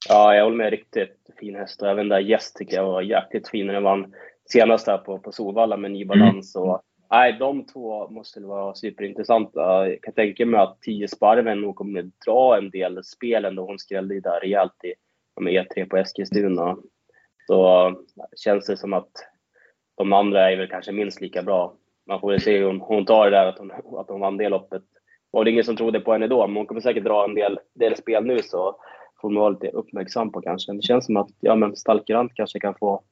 Ja, 0.08 0.34
jag 0.34 0.44
håller 0.44 0.56
med. 0.56 0.70
Riktigt 0.70 1.30
fin 1.40 1.56
häst. 1.56 1.82
Även 1.82 2.08
där 2.08 2.18
Gäst 2.18 2.56
tycker 2.56 2.76
jag 2.76 2.84
var 2.84 3.02
jäkligt 3.02 3.48
fin 3.48 3.66
när 3.66 3.74
den 3.74 3.82
vann 3.82 4.14
senast 4.44 4.86
här 4.86 4.98
på, 4.98 5.18
på 5.18 5.32
Solvalla 5.32 5.76
med 5.76 5.90
ny 5.90 6.04
balans. 6.04 6.56
Mm. 6.56 6.68
Och, 6.68 6.82
nej, 7.10 7.36
de 7.38 7.66
två 7.66 8.08
måste 8.08 8.40
vara 8.40 8.74
superintressanta. 8.74 9.88
Jag 9.88 10.02
kan 10.02 10.14
tänka 10.14 10.46
mig 10.46 10.60
att 10.60 10.80
10 10.80 11.08
Sparven 11.08 11.60
nog 11.60 11.76
kommer 11.76 12.10
dra 12.26 12.58
en 12.58 12.70
del 12.70 13.04
spel 13.04 13.44
ändå. 13.44 13.66
Hon 13.66 13.78
skrällde 13.78 14.14
ju 14.14 14.20
där 14.20 14.40
rejält 14.40 14.84
i 14.84 14.94
med 15.40 15.52
E3 15.52 15.88
på 15.88 15.96
Eskilstuna. 15.96 16.76
Så 17.46 17.92
känns 18.36 18.66
det 18.66 18.76
som 18.76 18.92
att 18.92 19.10
de 19.96 20.12
andra 20.12 20.50
är 20.50 20.56
väl 20.56 20.68
kanske 20.68 20.92
minst 20.92 21.20
lika 21.20 21.42
bra. 21.42 21.74
Man 22.06 22.20
får 22.20 22.30
väl 22.30 22.40
se 22.40 22.58
hur 22.58 22.66
hon, 22.66 22.80
hon 22.80 23.04
tar 23.04 23.24
det 23.24 23.36
där 23.36 23.46
att 23.46 23.58
hon, 23.58 23.70
att 23.70 24.08
hon 24.08 24.20
vann 24.20 24.36
det 24.36 24.48
loppet. 24.48 24.82
Var 25.30 25.44
det 25.44 25.50
ingen 25.50 25.64
som 25.64 25.76
trodde 25.76 26.00
på 26.00 26.12
henne 26.12 26.26
då, 26.26 26.46
men 26.46 26.56
hon 26.56 26.66
kommer 26.66 26.80
säkert 26.80 27.04
dra 27.04 27.24
en 27.24 27.34
del, 27.34 27.58
del 27.74 27.96
spel 27.96 28.24
nu 28.24 28.38
så 28.38 28.76
man 29.30 29.40
vara 29.40 29.50
lite 29.50 29.68
uppmärksam 29.68 30.32
på 30.32 30.40
kanske. 30.40 30.72
Det 30.72 30.82
känns 30.82 31.06
som 31.06 31.16
att 31.16 31.28
ja, 31.40 31.54
men 31.54 31.76
Stalkerant 31.76 32.34
kanske 32.34 32.60
kan 32.60 32.74
få 32.74 33.02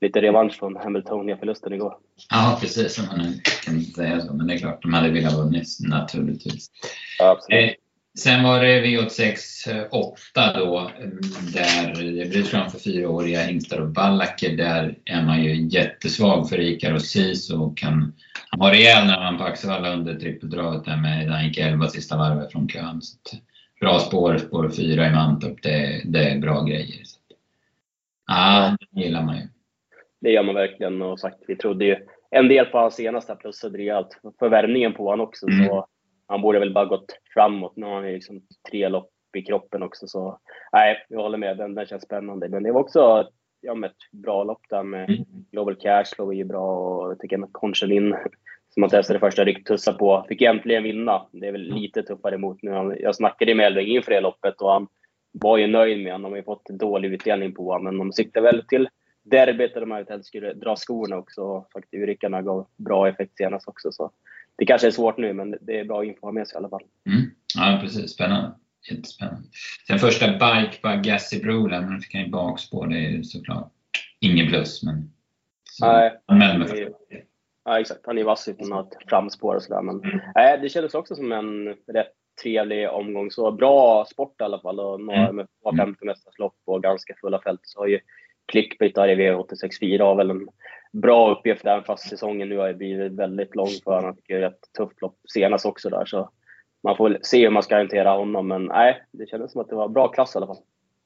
lite 0.00 0.22
revansch 0.22 0.54
från 0.58 0.76
Hamiltonia-förlusten 0.76 1.72
igår. 1.72 1.96
Ja, 2.30 2.58
precis. 2.60 2.98
Man 2.98 3.34
kan 3.64 3.80
säga 3.80 4.20
så. 4.20 4.34
Men 4.34 4.46
det 4.46 4.54
är 4.54 4.58
klart, 4.58 4.82
de 4.82 4.94
hade 4.94 5.10
velat 5.10 5.34
vunnit 5.34 5.68
naturligtvis. 5.80 6.70
Ja. 7.18 7.38
Eh, 7.50 7.70
Sen 8.18 8.42
var 8.42 8.60
det 8.60 8.80
V86 8.80 9.88
8 9.90 10.52
då, 10.58 10.90
där 11.52 11.94
det 11.94 12.30
blir 12.30 12.42
framför 12.42 12.78
fyraåriga 12.78 13.42
hingstar 13.42 13.80
och 13.80 13.88
ballacker. 13.88 14.56
Där 14.56 14.98
är 15.04 15.22
man 15.22 15.44
ju 15.44 15.68
jättesvag 15.68 16.48
för 16.48 16.60
Ikar 16.60 16.94
och 16.94 17.02
Sisu 17.02 17.54
och 17.54 17.76
kan 17.76 18.12
var 18.56 18.70
rejäl 18.70 19.06
när 19.06 19.20
man 19.20 19.38
på 19.38 19.44
Axevalla 19.44 19.92
under 19.92 20.14
trippeldraget 20.14 20.84
där 20.84 20.96
med, 20.96 21.26
där 21.26 21.34
han 21.34 21.46
gick 21.46 21.58
11 21.58 21.88
sista 21.88 22.16
varvet 22.16 22.52
från 22.52 22.68
kön. 22.68 23.02
Så 23.02 23.16
bra 23.80 23.98
spår, 23.98 24.38
spår 24.38 24.68
4 24.68 25.06
i 25.06 25.10
Mantorp, 25.10 25.62
det, 25.62 26.02
det 26.04 26.30
är 26.30 26.38
bra 26.38 26.62
grejer. 26.62 27.04
Så. 27.04 27.18
Ja, 28.26 28.76
det 28.90 29.00
gillar 29.00 29.22
man 29.22 29.36
ju. 29.36 29.42
Det 30.20 30.30
gör 30.30 30.42
man 30.42 30.54
verkligen 30.54 31.02
och 31.02 31.20
sagt, 31.20 31.38
vi 31.46 31.56
trodde 31.56 31.84
ju 31.84 31.96
en 32.30 32.48
del 32.48 32.66
på 32.66 32.78
hans 32.78 32.94
senaste, 32.94 33.36
plussade 33.36 33.78
rejält 33.78 34.20
för 34.38 34.48
värvningen 34.48 34.92
på 34.92 35.10
honom 35.10 35.26
också. 35.26 35.48
Mm. 35.48 35.66
Så 35.66 35.86
han 36.26 36.42
borde 36.42 36.58
väl 36.58 36.74
bara 36.74 36.84
gått 36.84 37.18
framåt. 37.34 37.76
Nu 37.76 37.86
har 37.86 37.94
han 37.94 38.06
ju 38.06 38.14
liksom 38.14 38.42
tre 38.70 38.88
lopp 38.88 39.10
i 39.36 39.42
kroppen 39.42 39.82
också. 39.82 40.06
Så 40.06 40.38
nej, 40.72 41.06
jag 41.08 41.22
håller 41.22 41.38
med. 41.38 41.56
Den, 41.56 41.74
den 41.74 41.86
känns 41.86 42.02
spännande. 42.02 42.48
Men 42.48 42.62
det 42.62 42.72
var 42.72 42.80
också 42.80 43.28
ja, 43.60 43.86
ett 43.86 44.22
bra 44.22 44.44
lopp 44.44 44.62
där 44.68 44.82
med 44.82 45.10
mm. 45.10 45.24
Global 45.52 45.76
Cash 45.76 46.04
låg 46.18 46.34
ju 46.34 46.44
bra 46.44 46.76
och 46.76 47.10
jag 47.10 47.20
tycker 47.20 47.42
att 47.42 47.52
Conchenin 47.52 48.16
som 48.76 48.82
han 48.82 48.90
testade 48.90 49.18
första 49.18 49.44
rycktussa 49.44 49.92
på, 49.92 50.26
fick 50.28 50.42
äntligen 50.42 50.82
vinna. 50.82 51.26
Det 51.32 51.46
är 51.46 51.52
väl 51.52 51.74
lite 51.74 52.02
tuffare 52.02 52.34
emot 52.34 52.62
nu. 52.62 52.96
Jag 53.00 53.16
snackade 53.16 53.54
med 53.54 53.66
Elving 53.66 53.86
inför 53.86 54.12
det 54.12 54.20
loppet 54.20 54.60
och 54.60 54.72
han 54.72 54.88
var 55.32 55.58
ju 55.58 55.66
nöjd 55.66 56.04
med 56.04 56.12
honom. 56.12 56.22
De 56.22 56.32
har 56.32 56.36
ju 56.36 56.42
fått 56.42 56.68
dålig 56.68 57.12
utdelning 57.12 57.54
på 57.54 57.72
honom, 57.72 57.84
men 57.84 57.98
de 57.98 58.12
siktar 58.12 58.40
väl 58.40 58.64
till 58.68 58.88
derbyt 59.22 59.74
där 59.74 59.80
de 59.80 59.90
helst 59.90 60.28
skulle 60.28 60.54
dra 60.54 60.76
skorna 60.76 61.16
också. 61.16 61.66
Fakturickarna 61.72 62.42
gav 62.42 62.66
bra 62.76 63.08
effekt 63.08 63.36
senast 63.36 63.68
också. 63.68 63.92
Så 63.92 64.10
det 64.56 64.66
kanske 64.66 64.86
är 64.86 64.90
svårt 64.90 65.18
nu, 65.18 65.32
men 65.32 65.56
det 65.60 65.80
är 65.80 65.84
bra 65.84 66.04
info 66.04 66.18
att 66.18 66.22
ha 66.22 66.32
med 66.32 66.48
sig 66.48 66.56
i 66.56 66.58
alla 66.58 66.68
fall. 66.68 66.84
Mm. 67.06 67.30
Ja, 67.56 67.78
precis. 67.82 68.10
Spännande. 68.10 68.54
Jättespännande. 68.90 69.42
Sen 69.86 69.98
första 69.98 70.26
bike 70.26 70.80
på 70.82 71.00
Gassi 71.02 71.42
Brola, 71.42 71.80
men 71.80 72.00
fick 72.00 72.14
han 72.14 72.24
ju 72.24 72.30
bakspår. 72.30 72.86
Det 72.86 72.96
är 72.96 73.10
ju 73.10 73.24
såklart 73.24 73.72
ingen 74.20 74.48
plus, 74.48 74.82
men... 74.82 75.10
Så, 75.70 75.86
nej, 75.86 76.58
men 76.58 76.68
ja, 77.66 77.80
exakt. 77.80 78.06
Han 78.06 78.18
är 78.18 78.24
vass 78.24 78.48
utan 78.48 78.72
att 78.72 78.92
framspår 79.08 79.54
och 79.54 79.62
sådär. 79.62 79.82
Men 79.82 80.02
nej, 80.34 80.58
det 80.62 80.68
kändes 80.68 80.94
också 80.94 81.14
som 81.14 81.32
en 81.32 81.68
rätt 81.68 82.12
trevlig 82.42 82.90
omgång. 82.90 83.30
Så 83.30 83.52
bra 83.52 84.04
sport 84.04 84.40
i 84.40 84.44
alla 84.44 84.60
fall. 84.60 84.80
Och 84.80 85.00
några 85.00 85.28
mm. 85.28 85.36
med 85.36 85.76
50 85.76 86.04
mästarslopp 86.04 86.56
och 86.64 86.82
ganska 86.82 87.14
fulla 87.20 87.40
fält. 87.42 87.60
Så 87.62 87.80
har 87.80 87.86
ju 87.86 88.00
Clickbait 88.46 88.94
där 88.94 89.08
i 89.08 89.14
V864 89.14 90.02
har 90.02 90.14
väl 90.14 90.30
en 90.30 90.48
bra 90.92 91.30
uppgift 91.30 91.66
även 91.66 91.84
fast 91.84 92.08
säsongen 92.08 92.48
nu 92.48 92.58
har 92.58 92.72
blivit 92.72 93.12
väldigt 93.12 93.54
lång 93.54 93.70
för 93.84 93.90
honom. 93.90 94.04
Han 94.04 94.16
fick 94.16 94.30
ju 94.30 94.44
ett 94.44 94.60
tufft 94.78 95.00
lopp 95.00 95.16
senast 95.28 95.66
också 95.66 95.90
där. 95.90 96.04
Så 96.04 96.30
man 96.82 96.96
får 96.96 97.18
se 97.22 97.42
hur 97.42 97.50
man 97.50 97.62
ska 97.62 97.76
hantera 97.76 98.10
honom. 98.10 98.48
Men 98.48 98.64
nej, 98.64 99.02
det 99.12 99.28
kändes 99.28 99.52
som 99.52 99.60
att 99.60 99.68
det 99.68 99.76
var 99.76 99.88
bra 99.88 100.08
klass 100.08 100.34
i 100.34 100.38
alla 100.38 100.46
fall. 100.46 100.62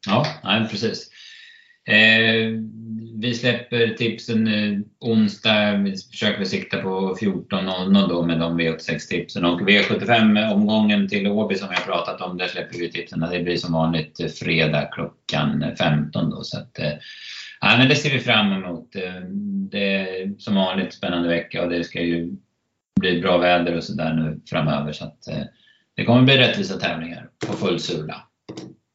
Ja, 0.06 0.24
nej, 0.44 0.68
precis. 0.70 1.10
Eh, 1.88 2.60
vi 3.20 3.34
släpper 3.34 3.88
tipsen 3.88 4.48
eh, 4.48 4.78
onsdag. 5.00 5.76
Vi 5.76 5.96
försöker 5.96 6.44
sikta 6.44 6.82
på 6.82 7.16
14.00 7.20 8.08
då 8.08 8.22
med 8.22 8.40
de 8.40 8.60
V86-tipsen. 8.60 9.44
Och 9.44 9.60
V75-omgången 9.60 11.08
till 11.08 11.26
Åby 11.26 11.54
som 11.54 11.68
vi 11.68 11.74
har 11.74 11.82
pratat 11.82 12.20
om, 12.20 12.36
där 12.36 12.46
släpper 12.46 12.78
vi 12.78 12.90
tipsen. 12.90 13.20
Det 13.20 13.42
blir 13.42 13.56
som 13.56 13.72
vanligt 13.72 14.38
fredag 14.38 14.88
klockan 14.92 15.64
15 15.78 16.30
då. 16.30 16.42
Så 16.42 16.58
att, 16.58 16.78
eh, 16.78 16.92
ja, 17.60 17.76
men 17.78 17.88
det 17.88 17.94
ser 17.94 18.10
vi 18.10 18.18
fram 18.18 18.52
emot. 18.52 18.96
Eh, 18.96 19.22
det 19.70 19.94
är 19.94 20.38
som 20.38 20.54
vanligt 20.54 20.94
spännande 20.94 21.28
vecka 21.28 21.62
och 21.62 21.70
det 21.70 21.84
ska 21.84 22.00
ju 22.00 22.30
bli 23.00 23.20
bra 23.20 23.38
väder 23.38 23.76
och 23.76 23.84
sådär 23.84 24.14
nu 24.14 24.40
framöver. 24.50 24.92
Så 24.92 25.04
att, 25.04 25.28
eh, 25.28 25.42
det 25.94 26.04
kommer 26.04 26.22
bli 26.22 26.38
rättvisa 26.38 26.78
tävlingar 26.78 27.28
på 27.46 27.52
full 27.52 27.80
sula. 27.80 28.29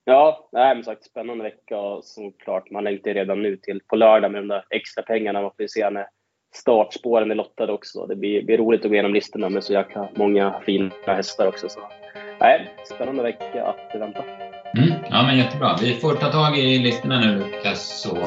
Ja, 0.08 0.50
nej, 0.52 0.76
men 0.76 0.84
sagt, 0.84 1.04
spännande 1.04 1.44
vecka 1.44 1.78
och 1.78 2.04
såklart. 2.04 2.72
Man 2.72 2.84
längtar 2.84 3.14
redan 3.14 3.42
nu 3.42 3.58
till 3.58 3.82
på 3.88 3.96
lördag 3.96 4.32
med 4.32 4.42
de 4.42 4.48
där 4.48 4.66
extra 4.70 5.04
pengarna. 5.04 5.42
Man 5.42 5.52
får 5.58 5.68
se 5.68 5.90
när 5.90 6.08
startspåren 6.56 7.32
är 7.32 7.36
lottade 7.36 7.74
också. 7.74 8.06
Det 8.06 8.16
blir, 8.16 8.46
blir 8.46 8.58
roligt 8.58 8.82
att 8.82 8.88
gå 8.88 8.94
igenom 8.94 9.14
listorna 9.14 9.50
med 9.50 9.64
så 9.64 9.74
jäkla 9.74 10.10
många 10.16 10.62
fina 10.66 10.92
hästar 11.06 11.48
också. 11.48 11.70
Så, 11.70 11.80
nej, 12.40 12.70
spännande 12.86 13.24
vecka 13.24 13.66
att 13.66 14.02
vänta. 14.02 14.24
Mm, 14.78 14.90
ja, 15.10 15.24
men 15.24 15.38
jättebra. 15.38 15.76
Vi 15.82 15.94
får 15.94 16.14
ta 16.14 16.32
tag 16.32 16.58
i 16.58 16.80
listorna 16.80 17.20
nu 17.20 17.36
Lukas. 17.40 18.02
Så, 18.02 18.18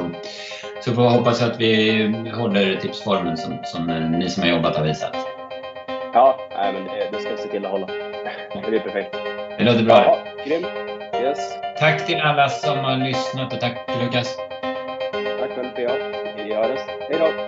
så 0.81 0.93
får 0.93 1.03
vi 1.03 1.09
hoppas 1.09 1.43
att 1.43 1.61
vi 1.61 2.03
håller 2.35 2.77
tipsformen 2.77 3.37
som, 3.37 3.59
som 3.65 3.87
ni 4.11 4.29
som 4.29 4.43
har 4.43 4.51
jobbat 4.51 4.77
har 4.77 4.85
visat. 4.85 5.17
Ja, 6.15 6.39
nej, 6.51 6.73
men 6.73 6.85
det, 6.85 7.09
det 7.13 7.19
ska 7.19 7.31
vi 7.31 7.37
se 7.37 7.49
till 7.49 7.65
att 7.65 7.73
hålla. 7.73 7.87
Det 7.87 8.71
blir 8.71 8.81
perfekt. 8.81 9.13
Det 9.59 9.65
låter 9.65 9.85
bra. 9.85 9.97
Ja, 9.97 10.19
grymt. 10.47 10.98
Yes. 11.29 11.59
Tack 11.79 12.07
till 12.07 12.21
alla 12.21 12.49
som 12.49 12.79
har 12.79 12.97
lyssnat 12.97 13.53
och 13.53 13.61
tack 13.61 13.77
Lukas. 14.03 14.37
Tack 15.41 15.51
själv 15.55 15.71
P.A. 15.77 15.93
Vi 16.37 16.55
hörs. 16.55 16.81
Hej 17.09 17.19
då. 17.19 17.48